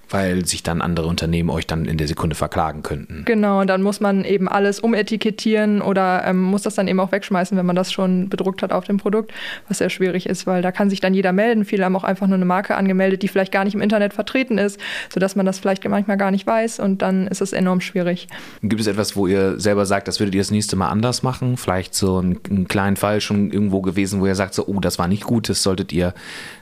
weil 0.09 0.45
sich 0.45 0.63
dann 0.63 0.81
andere 0.81 1.07
Unternehmen 1.07 1.49
euch 1.49 1.67
dann 1.67 1.85
in 1.85 1.97
der 1.97 2.07
Sekunde 2.07 2.35
verklagen 2.35 2.83
könnten. 2.83 3.23
Genau, 3.25 3.61
und 3.61 3.67
dann 3.67 3.81
muss 3.81 3.99
man 3.99 4.23
eben 4.23 4.47
alles 4.47 4.79
umetikettieren 4.79 5.81
oder 5.81 6.23
ähm, 6.25 6.41
muss 6.41 6.61
das 6.61 6.75
dann 6.75 6.87
eben 6.87 6.99
auch 6.99 7.11
wegschmeißen, 7.11 7.57
wenn 7.57 7.65
man 7.65 7.75
das 7.75 7.91
schon 7.91 8.29
bedruckt 8.29 8.61
hat 8.61 8.71
auf 8.71 8.85
dem 8.85 8.97
Produkt, 8.97 9.33
was 9.67 9.79
sehr 9.79 9.89
schwierig 9.89 10.27
ist, 10.27 10.47
weil 10.47 10.61
da 10.61 10.71
kann 10.71 10.89
sich 10.89 10.99
dann 10.99 11.13
jeder 11.13 11.33
melden. 11.33 11.65
Viele 11.65 11.85
haben 11.85 11.95
auch 11.95 12.03
einfach 12.03 12.27
nur 12.27 12.35
eine 12.35 12.45
Marke 12.45 12.75
angemeldet, 12.75 13.21
die 13.23 13.27
vielleicht 13.27 13.51
gar 13.51 13.63
nicht 13.63 13.75
im 13.75 13.81
Internet 13.81 14.13
vertreten 14.13 14.57
ist, 14.57 14.79
sodass 15.13 15.35
man 15.35 15.45
das 15.45 15.59
vielleicht 15.59 15.87
manchmal 15.87 16.17
gar 16.17 16.31
nicht 16.31 16.47
weiß 16.47 16.79
und 16.79 17.01
dann 17.01 17.27
ist 17.27 17.41
es 17.41 17.53
enorm 17.53 17.81
schwierig. 17.81 18.27
Gibt 18.61 18.81
es 18.81 18.87
etwas, 18.87 19.15
wo 19.15 19.27
ihr 19.27 19.59
selber 19.59 19.85
sagt, 19.85 20.07
das 20.07 20.19
würdet 20.19 20.35
ihr 20.35 20.41
das 20.41 20.51
nächste 20.51 20.75
Mal 20.75 20.89
anders 20.89 21.23
machen? 21.23 21.57
Vielleicht 21.57 21.95
so 21.95 22.17
einen, 22.17 22.39
einen 22.49 22.67
kleinen 22.67 22.95
Fall 22.95 23.21
schon 23.21 23.51
irgendwo 23.51 23.81
gewesen, 23.81 24.21
wo 24.21 24.27
ihr 24.27 24.35
sagt, 24.35 24.53
so, 24.53 24.65
oh, 24.67 24.79
das 24.79 24.99
war 24.99 25.07
nicht 25.07 25.23
gut, 25.23 25.49
das 25.49 25.63
solltet 25.63 25.91
ihr 25.91 26.13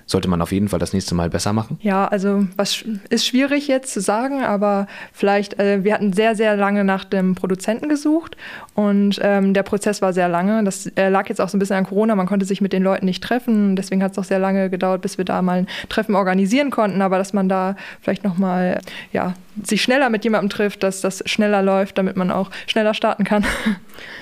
sollte 0.07 0.27
man 0.27 0.41
auf 0.41 0.51
jeden 0.51 0.69
Fall 0.69 0.79
das 0.79 0.93
nächste 0.93 1.15
Mal 1.15 1.29
besser 1.29 1.51
machen? 1.51 1.79
Ja, 1.81 2.07
also 2.07 2.45
was 2.57 2.83
ist 3.09 3.25
schwierig 3.25 3.34
jetzt 3.35 3.93
zu 3.93 4.01
sagen, 4.01 4.43
aber 4.43 4.87
vielleicht, 5.13 5.59
äh, 5.59 5.83
wir 5.83 5.93
hatten 5.93 6.13
sehr, 6.13 6.35
sehr 6.35 6.55
lange 6.55 6.83
nach 6.83 7.03
dem 7.03 7.35
Produzenten 7.35 7.89
gesucht 7.89 8.35
und 8.73 9.19
ähm, 9.21 9.53
der 9.53 9.63
Prozess 9.63 10.01
war 10.01 10.13
sehr 10.13 10.29
lange. 10.29 10.63
Das 10.63 10.87
äh, 10.95 11.09
lag 11.09 11.29
jetzt 11.29 11.41
auch 11.41 11.49
so 11.49 11.57
ein 11.57 11.59
bisschen 11.59 11.77
an 11.77 11.85
Corona, 11.85 12.15
man 12.15 12.27
konnte 12.27 12.45
sich 12.45 12.61
mit 12.61 12.73
den 12.73 12.83
Leuten 12.83 13.05
nicht 13.05 13.23
treffen, 13.23 13.75
deswegen 13.75 14.03
hat 14.03 14.13
es 14.13 14.17
auch 14.17 14.23
sehr 14.23 14.39
lange 14.39 14.69
gedauert, 14.69 15.01
bis 15.01 15.17
wir 15.17 15.25
da 15.25 15.41
mal 15.41 15.59
ein 15.59 15.67
Treffen 15.89 16.15
organisieren 16.15 16.71
konnten, 16.71 17.01
aber 17.01 17.17
dass 17.17 17.33
man 17.33 17.49
da 17.49 17.75
vielleicht 18.01 18.23
nochmal, 18.23 18.79
ja, 19.11 19.33
sich 19.63 19.81
schneller 19.81 20.09
mit 20.09 20.23
jemandem 20.23 20.49
trifft, 20.49 20.83
dass 20.83 21.01
das 21.01 21.23
schneller 21.25 21.61
läuft, 21.61 21.97
damit 21.97 22.17
man 22.17 22.31
auch 22.31 22.51
schneller 22.67 22.93
starten 22.93 23.23
kann. 23.23 23.45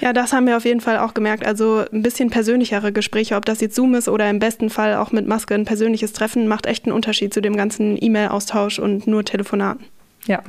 Ja, 0.02 0.14
das 0.14 0.34
haben 0.34 0.46
wir 0.48 0.58
auf 0.58 0.66
jeden 0.66 0.82
Fall 0.82 1.00
auch 1.00 1.14
gemerkt. 1.14 1.46
Also 1.46 1.86
ein 1.92 2.04
bisschen 2.04 2.30
persönlichere 2.30 2.92
Gespräche, 2.92 3.36
ob 3.36 3.46
das 3.46 3.62
jetzt 3.62 3.76
Zoom 3.76 3.96
ist 3.96 4.08
oder 4.08 4.30
im 4.30 4.40
besten 4.40 4.70
Fall 4.70 4.96
auch 4.96 5.12
mit 5.12 5.28
Maske 5.28 5.56
ein 5.56 5.66
persönliches 5.66 6.14
Treffen, 6.14 6.48
macht 6.48 6.66
echt 6.66 6.86
einen 6.86 6.94
Unterschied 6.94 7.34
zu 7.34 7.42
dem 7.42 7.56
ganzen 7.56 7.98
E-Mail-Austausch 8.00 8.80
und 8.80 9.08
nur 9.08 9.24
Telefonaten. 9.26 9.86
Ja. 10.28 10.44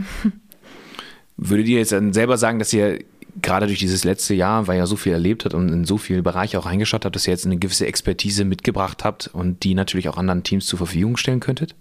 Würdet 1.36 1.66
ihr 1.66 1.78
jetzt 1.78 1.92
dann 1.92 2.12
selber 2.12 2.36
sagen, 2.36 2.58
dass 2.58 2.72
ihr 2.72 3.00
gerade 3.42 3.66
durch 3.66 3.78
dieses 3.78 4.04
letzte 4.04 4.34
Jahr, 4.34 4.66
weil 4.66 4.78
ihr 4.78 4.86
so 4.86 4.96
viel 4.96 5.12
erlebt 5.12 5.44
habt 5.44 5.54
und 5.54 5.68
in 5.68 5.84
so 5.84 5.98
viele 5.98 6.22
Bereiche 6.22 6.58
auch 6.58 6.66
reingeschaut 6.66 7.04
habt, 7.04 7.16
dass 7.16 7.26
ihr 7.26 7.32
jetzt 7.32 7.46
eine 7.46 7.56
gewisse 7.56 7.86
Expertise 7.86 8.44
mitgebracht 8.44 9.04
habt 9.04 9.28
und 9.32 9.64
die 9.64 9.74
natürlich 9.74 10.08
auch 10.08 10.16
anderen 10.16 10.42
Teams 10.42 10.66
zur 10.66 10.78
Verfügung 10.78 11.16
stellen 11.16 11.40
könntet? 11.40 11.74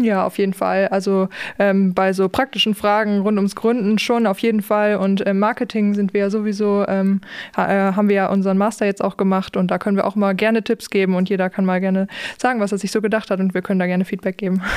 Ja, 0.00 0.26
auf 0.26 0.38
jeden 0.38 0.54
Fall. 0.54 0.88
Also 0.88 1.28
ähm, 1.60 1.94
bei 1.94 2.12
so 2.12 2.28
praktischen 2.28 2.74
Fragen 2.74 3.20
rund 3.20 3.38
ums 3.38 3.54
Gründen 3.54 4.00
schon 4.00 4.26
auf 4.26 4.40
jeden 4.40 4.60
Fall. 4.60 4.96
Und 4.96 5.20
im 5.20 5.38
Marketing 5.38 5.94
sind 5.94 6.12
wir 6.14 6.22
ja 6.22 6.30
sowieso, 6.30 6.84
ähm, 6.88 7.20
äh, 7.56 7.60
haben 7.60 8.08
wir 8.08 8.16
ja 8.16 8.26
unseren 8.26 8.58
Master 8.58 8.86
jetzt 8.86 9.04
auch 9.04 9.16
gemacht 9.16 9.56
und 9.56 9.70
da 9.70 9.78
können 9.78 9.96
wir 9.96 10.04
auch 10.04 10.16
mal 10.16 10.34
gerne 10.34 10.64
Tipps 10.64 10.90
geben 10.90 11.14
und 11.14 11.28
jeder 11.28 11.48
kann 11.48 11.64
mal 11.64 11.80
gerne 11.80 12.08
sagen, 12.38 12.58
was 12.58 12.72
er 12.72 12.78
sich 12.78 12.90
so 12.90 13.00
gedacht 13.00 13.30
hat 13.30 13.38
und 13.38 13.54
wir 13.54 13.62
können 13.62 13.78
da 13.78 13.86
gerne 13.86 14.04
Feedback 14.04 14.38
geben. 14.38 14.62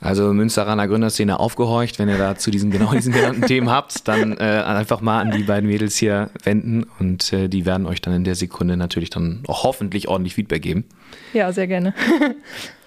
Also 0.00 0.32
Münsteraner 0.32 0.86
Gründerszene 0.86 1.40
aufgehorcht, 1.40 1.98
wenn 1.98 2.08
ihr 2.08 2.18
da 2.18 2.36
zu 2.36 2.52
diesen 2.52 2.70
genau 2.70 2.92
diesen 2.92 3.12
genannten 3.12 3.42
Themen 3.46 3.68
habt, 3.68 4.06
dann 4.06 4.36
äh, 4.38 4.62
einfach 4.64 5.00
mal 5.00 5.20
an 5.20 5.32
die 5.32 5.42
beiden 5.42 5.68
Mädels 5.68 5.96
hier 5.96 6.30
wenden 6.44 6.86
und 7.00 7.32
äh, 7.32 7.48
die 7.48 7.66
werden 7.66 7.84
euch 7.84 8.00
dann 8.00 8.14
in 8.14 8.22
der 8.22 8.36
Sekunde 8.36 8.76
natürlich 8.76 9.10
dann 9.10 9.42
hoffentlich 9.48 10.06
ordentlich 10.06 10.36
Feedback 10.36 10.62
geben. 10.62 10.84
Ja, 11.32 11.52
sehr 11.52 11.66
gerne. 11.66 11.94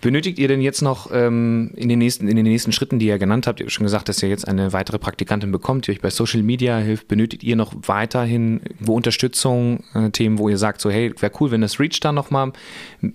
Benötigt 0.00 0.38
ihr 0.38 0.48
denn 0.48 0.60
jetzt 0.60 0.82
noch 0.82 1.10
ähm, 1.12 1.70
in, 1.76 1.88
den 1.88 2.00
nächsten, 2.00 2.26
in 2.26 2.34
den 2.34 2.44
nächsten 2.44 2.72
Schritten, 2.72 2.98
die 2.98 3.06
ihr 3.06 3.18
genannt 3.18 3.46
habt, 3.46 3.60
ihr 3.60 3.66
habt 3.66 3.72
schon 3.72 3.84
gesagt, 3.84 4.08
dass 4.08 4.22
ihr 4.22 4.28
jetzt 4.28 4.48
eine 4.48 4.72
weitere 4.72 4.98
Praktikantin 4.98 5.52
bekommt, 5.52 5.86
die 5.86 5.92
euch 5.92 6.00
bei 6.00 6.10
Social 6.10 6.42
Media 6.42 6.78
hilft, 6.78 7.06
benötigt 7.06 7.44
ihr 7.44 7.54
noch 7.54 7.72
weiterhin 7.86 8.60
wo 8.80 8.94
Unterstützung, 8.94 9.84
äh, 9.94 10.10
Themen, 10.10 10.38
wo 10.38 10.48
ihr 10.48 10.58
sagt, 10.58 10.80
so 10.80 10.90
hey, 10.90 11.14
wäre 11.20 11.32
cool, 11.40 11.52
wenn 11.52 11.60
das 11.60 11.78
Reach 11.78 12.00
dann 12.00 12.16
nochmal 12.16 12.52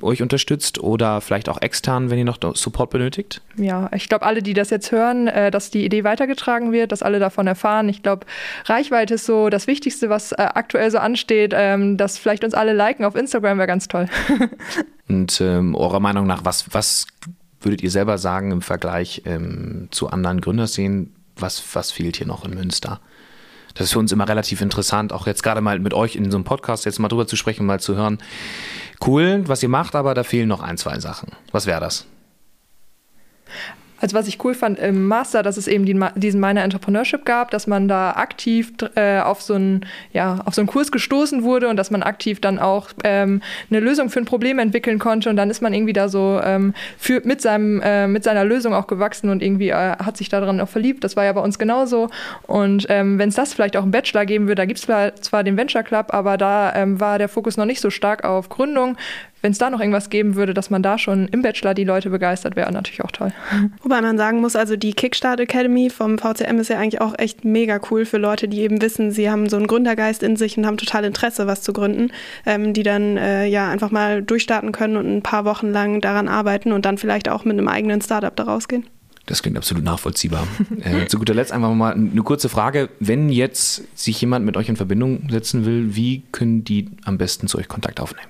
euch 0.02 0.22
unterstützt 0.22 0.80
oder 0.80 1.20
vielleicht 1.20 1.50
auch 1.50 1.62
extern, 1.62 2.10
wenn 2.10 2.18
ihr 2.20 2.26
noch 2.26 2.38
Support 2.56 2.90
benötigt? 2.90 3.42
Ja, 3.58 3.90
ich 3.94 4.08
glaube, 4.08 4.26
alle, 4.26 4.42
die 4.42 4.54
das 4.54 4.70
jetzt 4.70 4.92
hören, 4.92 5.28
äh, 5.28 5.52
dass 5.52 5.70
die 5.72 5.84
Idee 5.84 6.04
weitergetragen 6.04 6.72
wird, 6.72 6.92
dass 6.92 7.04
alle 7.04 7.20
davon 7.20 7.48
erfahren. 7.48 7.90
Ich 7.90 8.02
glaube, 8.02 8.26
Reichweite 8.66 9.16
ist 9.16 9.26
so 9.26 9.50
das 9.50 9.68
Wichtigste, 9.68 10.10
was 10.10 10.32
äh, 10.32 10.36
aktuell 10.38 10.90
so 10.90 11.00
ansteht. 11.00 11.54
Ähm, 11.56 11.98
dass 11.98 12.18
vielleicht 12.18 12.44
uns 12.44 12.54
alle 12.54 12.74
liken 12.74 13.06
auf 13.06 13.16
Instagram 13.16 13.58
wäre 13.58 13.68
ganz 13.68 13.88
toll. 13.88 14.08
Und 15.08 15.40
ähm, 15.42 15.76
eurer 15.76 16.00
Meinung 16.00 16.28
nach, 16.28 16.44
was, 16.44 16.66
was 16.74 17.08
würdet 17.62 17.82
ihr 17.82 17.92
selber 17.92 18.18
sagen 18.18 18.52
im 18.52 18.62
Vergleich 18.62 19.24
ähm, 19.26 19.88
zu 19.92 20.10
anderen 20.10 20.42
Gründerszenen? 20.42 21.16
Was, 21.36 21.64
was 21.74 21.92
fehlt 21.92 22.18
hier 22.18 22.28
noch 22.28 22.46
in 22.46 22.54
Münster? 22.56 23.00
Das 23.74 23.86
ist 23.86 23.94
für 23.94 24.00
uns 24.00 24.12
immer 24.12 24.28
relativ 24.28 24.62
interessant, 24.62 25.14
auch 25.14 25.28
jetzt 25.28 25.44
gerade 25.44 25.62
mal 25.62 25.80
mit 25.80 25.94
euch 25.94 26.16
in 26.16 26.32
so 26.32 26.38
einem 26.38 26.46
Podcast 26.46 26.86
jetzt 26.86 26.98
mal 27.00 27.10
drüber 27.10 27.28
zu 27.28 27.36
sprechen, 27.36 27.66
mal 27.66 27.80
zu 27.80 27.96
hören. 27.96 28.18
Cool, 29.06 29.44
was 29.48 29.62
ihr 29.62 29.70
macht, 29.70 29.94
aber 29.96 30.16
da 30.16 30.24
fehlen 30.24 30.48
noch 30.48 30.62
ein, 30.62 30.78
zwei 30.78 31.00
Sachen. 31.00 31.30
Was 31.52 31.68
wäre 31.68 31.80
das? 31.80 32.08
Also 34.00 34.16
was 34.16 34.28
ich 34.28 34.44
cool 34.44 34.54
fand 34.54 34.80
im 34.80 35.08
Master, 35.08 35.44
dass 35.44 35.58
es 35.58 35.68
eben 35.68 35.86
die, 35.86 36.00
diesen 36.16 36.40
Minor 36.40 36.64
Entrepreneurship 36.64 37.26
gab, 37.26 37.52
dass 37.52 37.68
man 37.68 37.88
da 37.88 38.12
aktiv 38.12 38.74
äh, 38.96 39.20
auf, 39.20 39.42
so 39.42 39.56
einen, 39.56 39.86
ja, 40.14 40.40
auf 40.46 40.54
so 40.54 40.62
einen 40.62 40.68
Kurs 40.68 40.92
gestoßen 40.92 41.44
wurde 41.44 41.68
und 41.68 41.78
dass 41.78 41.92
man 41.92 42.04
aktiv 42.04 42.40
dann 42.40 42.60
auch 42.60 42.90
ähm, 43.04 43.42
eine 43.70 43.80
Lösung 43.80 44.10
für 44.10 44.20
ein 44.20 44.26
Problem 44.26 44.60
entwickeln 44.60 45.00
konnte. 45.00 45.30
Und 45.30 45.36
dann 45.36 45.50
ist 45.50 45.62
man 45.62 45.74
irgendwie 45.74 45.94
da 45.94 46.10
so 46.10 46.40
ähm, 46.44 46.74
für, 46.98 47.22
mit, 47.24 47.42
seinem, 47.42 47.82
äh, 47.82 48.08
mit 48.08 48.24
seiner 48.24 48.46
Lösung 48.46 48.74
auch 48.74 48.88
gewachsen 48.88 49.30
und 49.30 49.42
irgendwie 49.42 49.70
äh, 49.70 49.98
hat 49.98 50.18
sich 50.18 50.30
daran 50.30 50.62
auch 50.62 50.70
verliebt. 50.70 51.04
Das 51.04 51.16
war 51.16 51.26
ja 51.26 51.34
bei 51.34 51.42
uns 51.42 51.58
genauso. 51.58 52.10
Und 52.46 52.86
ähm, 52.90 53.18
wenn 53.18 53.30
es 53.30 53.36
das 53.36 53.54
vielleicht 53.54 53.78
auch 53.78 53.84
im 53.84 53.92
Bachelor 53.92 54.26
geben 54.26 54.48
würde, 54.48 54.62
da 54.62 54.66
gibt 54.66 54.80
es 54.80 54.86
zwar, 55.22 55.44
den 55.44 55.58
Venture 55.58 55.84
Club, 55.84 56.14
aber 56.14 56.38
da 56.38 56.74
ähm, 56.76 57.00
war 57.00 57.18
der 57.18 57.30
Fokus 57.30 57.58
noch 57.58 57.66
nicht 57.66 57.82
so 57.82 57.90
stark 57.90 58.24
auf 58.24 58.50
Gründung 58.50 58.98
wenn 59.42 59.52
es 59.52 59.58
da 59.58 59.70
noch 59.70 59.80
irgendwas 59.80 60.10
geben 60.10 60.36
würde, 60.36 60.54
dass 60.54 60.70
man 60.70 60.82
da 60.82 60.98
schon 60.98 61.28
im 61.28 61.42
Bachelor 61.42 61.74
die 61.74 61.84
Leute 61.84 62.10
begeistert, 62.10 62.56
wäre 62.56 62.72
natürlich 62.72 63.04
auch 63.04 63.12
toll. 63.12 63.32
Wobei 63.84 64.02
man 64.02 64.18
sagen 64.18 64.42
muss, 64.42 64.56
also 64.56 64.76
die 64.76 64.94
Kickstart 64.94 65.40
Academy 65.40 65.90
vom 65.90 66.18
VCM 66.18 66.60
ist 66.60 66.70
ja 66.70 66.80
eigentlich 66.80 67.02
auch 67.02 67.14
echt 67.18 67.46
mega 67.46 67.80
cool 67.92 68.06
für 68.06 68.18
Leute, 68.18 68.48
die 68.48 68.62
eben 68.62 68.82
wissen, 68.82 69.12
sie 69.12 69.30
haben 69.30 69.50
so 69.50 69.58
einen 69.58 69.68
Gründergeist 69.68 70.24
in 70.24 70.36
sich 70.36 70.58
und 70.58 70.66
haben 70.66 70.78
total 70.78 71.06
Interesse, 71.06 71.48
was 71.48 71.62
zu 71.62 71.74
gründen, 71.74 72.12
ähm, 72.46 72.74
die 72.74 72.84
dann 72.84 73.18
äh, 73.18 73.46
ja 73.46 73.70
einfach 73.70 73.92
mal 73.92 74.22
durchstarten 74.22 74.72
können 74.72 74.98
und 74.98 75.18
ein 75.18 75.22
paar 75.22 75.46
Wochen 75.46 75.72
lang 75.72 76.02
daran 76.02 76.28
arbeiten 76.28 76.72
und 76.72 76.86
dann 76.86 76.98
vielleicht 76.98 77.30
auch 77.30 77.46
mit 77.46 77.58
einem 77.58 77.68
eigenen 77.68 78.02
Startup 78.02 78.36
da 78.36 78.44
rausgehen. 78.44 78.86
Das 79.28 79.42
klingt 79.42 79.58
absolut 79.58 79.84
nachvollziehbar. 79.84 80.48
äh, 80.82 81.06
zu 81.06 81.20
guter 81.20 81.34
Letzt 81.34 81.52
einfach 81.52 81.74
mal 81.74 81.94
eine 81.94 82.22
kurze 82.24 82.50
Frage. 82.50 82.90
Wenn 83.00 83.30
jetzt 83.30 83.84
sich 83.94 84.20
jemand 84.22 84.46
mit 84.46 84.56
euch 84.56 84.70
in 84.70 84.78
Verbindung 84.78 85.28
setzen 85.30 85.66
will, 85.66 85.96
wie 85.96 86.24
können 86.32 86.64
die 86.64 86.90
am 87.04 87.18
besten 87.18 87.48
zu 87.48 87.58
euch 87.58 87.68
Kontakt 87.68 88.00
aufnehmen? 88.00 88.30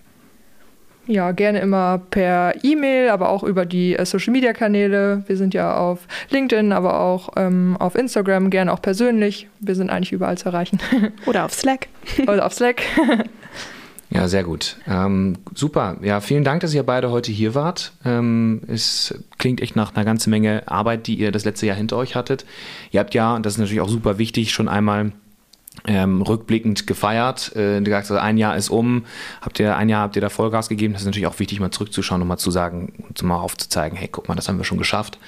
Ja, 1.07 1.31
gerne 1.31 1.59
immer 1.59 2.01
per 2.09 2.53
E-Mail, 2.63 3.09
aber 3.09 3.29
auch 3.29 3.43
über 3.43 3.65
die 3.65 3.95
äh, 3.95 4.05
Social-Media-Kanäle. 4.05 5.23
Wir 5.25 5.37
sind 5.37 5.53
ja 5.53 5.77
auf 5.77 5.99
LinkedIn, 6.29 6.73
aber 6.73 6.99
auch 6.99 7.29
ähm, 7.37 7.77
auf 7.79 7.95
Instagram, 7.95 8.49
gerne 8.49 8.73
auch 8.73 8.81
persönlich. 8.81 9.47
Wir 9.61 9.75
sind 9.75 9.89
eigentlich 9.89 10.11
überall 10.11 10.37
zu 10.37 10.47
erreichen. 10.49 10.79
Oder 11.25 11.45
auf 11.45 11.53
Slack. 11.53 11.87
Oder 12.27 12.45
auf 12.45 12.53
Slack. 12.53 12.81
Ja, 14.09 14.29
sehr 14.29 14.45
gut. 14.45 14.77
Ähm, 14.87 15.35
super. 15.53 15.97
Ja, 16.01 16.21
vielen 16.21 16.45
Dank, 16.45 16.61
dass 16.61 16.73
ihr 16.73 16.83
beide 16.83 17.11
heute 17.11 17.29
hier 17.29 17.55
wart. 17.55 17.91
Ähm, 18.05 18.61
es 18.67 19.13
klingt 19.37 19.59
echt 19.59 19.75
nach 19.75 19.93
einer 19.93 20.05
ganzen 20.05 20.29
Menge 20.29 20.63
Arbeit, 20.65 21.07
die 21.07 21.15
ihr 21.15 21.33
das 21.33 21.43
letzte 21.43 21.65
Jahr 21.65 21.75
hinter 21.75 21.97
euch 21.97 22.15
hattet. 22.15 22.45
Ihr 22.91 23.01
habt 23.01 23.13
ja, 23.13 23.35
und 23.35 23.45
das 23.45 23.53
ist 23.53 23.59
natürlich 23.59 23.81
auch 23.81 23.89
super 23.89 24.17
wichtig, 24.17 24.53
schon 24.53 24.69
einmal 24.69 25.11
ähm, 25.85 26.21
rückblickend 26.21 26.87
gefeiert. 26.87 27.55
Äh, 27.55 27.81
gesagt, 27.81 28.09
also 28.09 28.17
ein 28.21 28.37
Jahr 28.37 28.55
ist 28.57 28.69
um, 28.69 29.05
habt 29.41 29.59
ihr 29.59 29.75
ein 29.75 29.89
Jahr 29.89 30.01
habt 30.01 30.15
ihr 30.15 30.21
da 30.21 30.29
Vollgas 30.29 30.69
gegeben. 30.69 30.93
Das 30.93 31.03
ist 31.03 31.05
natürlich 31.05 31.27
auch 31.27 31.39
wichtig, 31.39 31.59
mal 31.59 31.71
zurückzuschauen 31.71 32.21
und 32.21 32.27
mal 32.27 32.37
zu 32.37 32.51
sagen, 32.51 32.93
und 33.07 33.21
mal 33.23 33.37
aufzuzeigen, 33.37 33.97
hey, 33.97 34.09
guck 34.11 34.27
mal, 34.27 34.35
das 34.35 34.47
haben 34.47 34.57
wir 34.57 34.65
schon 34.65 34.77
geschafft. 34.77 35.19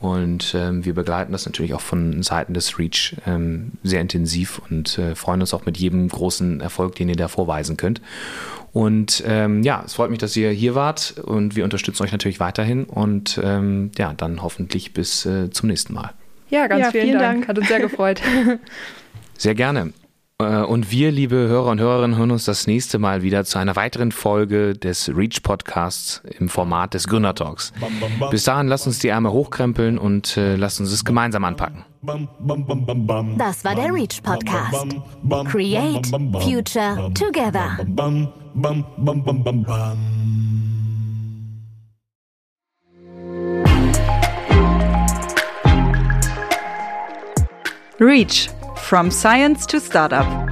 Und 0.00 0.54
ähm, 0.56 0.84
wir 0.84 0.94
begleiten 0.94 1.32
das 1.32 1.44
natürlich 1.44 1.74
auch 1.74 1.80
von 1.80 2.22
Seiten 2.22 2.54
des 2.54 2.78
REACH 2.78 3.16
ähm, 3.26 3.72
sehr 3.82 4.00
intensiv 4.00 4.60
und 4.70 4.96
äh, 4.96 5.16
freuen 5.16 5.40
uns 5.40 5.52
auch 5.52 5.66
mit 5.66 5.76
jedem 5.76 6.08
großen 6.08 6.60
Erfolg, 6.60 6.94
den 6.94 7.08
ihr 7.08 7.16
da 7.16 7.26
vorweisen 7.26 7.76
könnt. 7.76 8.00
Und 8.72 9.24
ähm, 9.26 9.64
ja, 9.64 9.82
es 9.84 9.94
freut 9.94 10.10
mich, 10.10 10.20
dass 10.20 10.36
ihr 10.36 10.50
hier 10.50 10.76
wart 10.76 11.16
und 11.24 11.56
wir 11.56 11.64
unterstützen 11.64 12.04
euch 12.04 12.12
natürlich 12.12 12.38
weiterhin 12.38 12.84
und 12.84 13.40
ähm, 13.42 13.90
ja, 13.98 14.12
dann 14.12 14.42
hoffentlich 14.42 14.92
bis 14.92 15.26
äh, 15.26 15.50
zum 15.50 15.68
nächsten 15.68 15.94
Mal. 15.94 16.12
Ja, 16.48 16.68
ganz 16.68 16.84
ja, 16.84 16.90
vielen, 16.92 17.04
vielen 17.04 17.18
Dank. 17.18 17.38
Dank. 17.40 17.48
Hat 17.48 17.58
uns 17.58 17.68
sehr 17.68 17.80
gefreut. 17.80 18.22
Sehr 19.38 19.54
gerne. 19.54 19.92
Äh, 20.40 20.62
und 20.62 20.90
wir, 20.90 21.12
liebe 21.12 21.36
Hörer 21.36 21.70
und 21.70 21.80
Hörerinnen, 21.80 22.16
hören 22.16 22.32
uns 22.32 22.44
das 22.44 22.66
nächste 22.66 22.98
Mal 22.98 23.22
wieder 23.22 23.44
zu 23.44 23.58
einer 23.58 23.76
weiteren 23.76 24.10
Folge 24.10 24.74
des 24.74 25.08
Reach 25.16 25.42
Podcasts 25.42 26.22
im 26.38 26.48
Format 26.48 26.94
des 26.94 27.06
Gründer 27.06 27.34
Talks. 27.34 27.72
Bis 28.30 28.44
dahin, 28.44 28.66
lasst 28.66 28.86
uns 28.88 28.98
die 28.98 29.08
Ärmel 29.08 29.32
hochkrempeln 29.32 29.96
und 29.96 30.36
äh, 30.36 30.56
lasst 30.56 30.80
uns 30.80 30.90
es 30.90 31.04
gemeinsam 31.04 31.44
anpacken. 31.44 31.84
Das 33.38 33.64
war 33.64 33.74
der 33.76 33.94
Reach 33.94 34.22
Podcast. 34.22 34.96
Create 35.50 36.06
Future 36.42 37.12
Together. 37.14 37.78
Reach 48.00 48.48
From 48.88 49.10
Science 49.10 49.66
to 49.66 49.80
Startup 49.80 50.47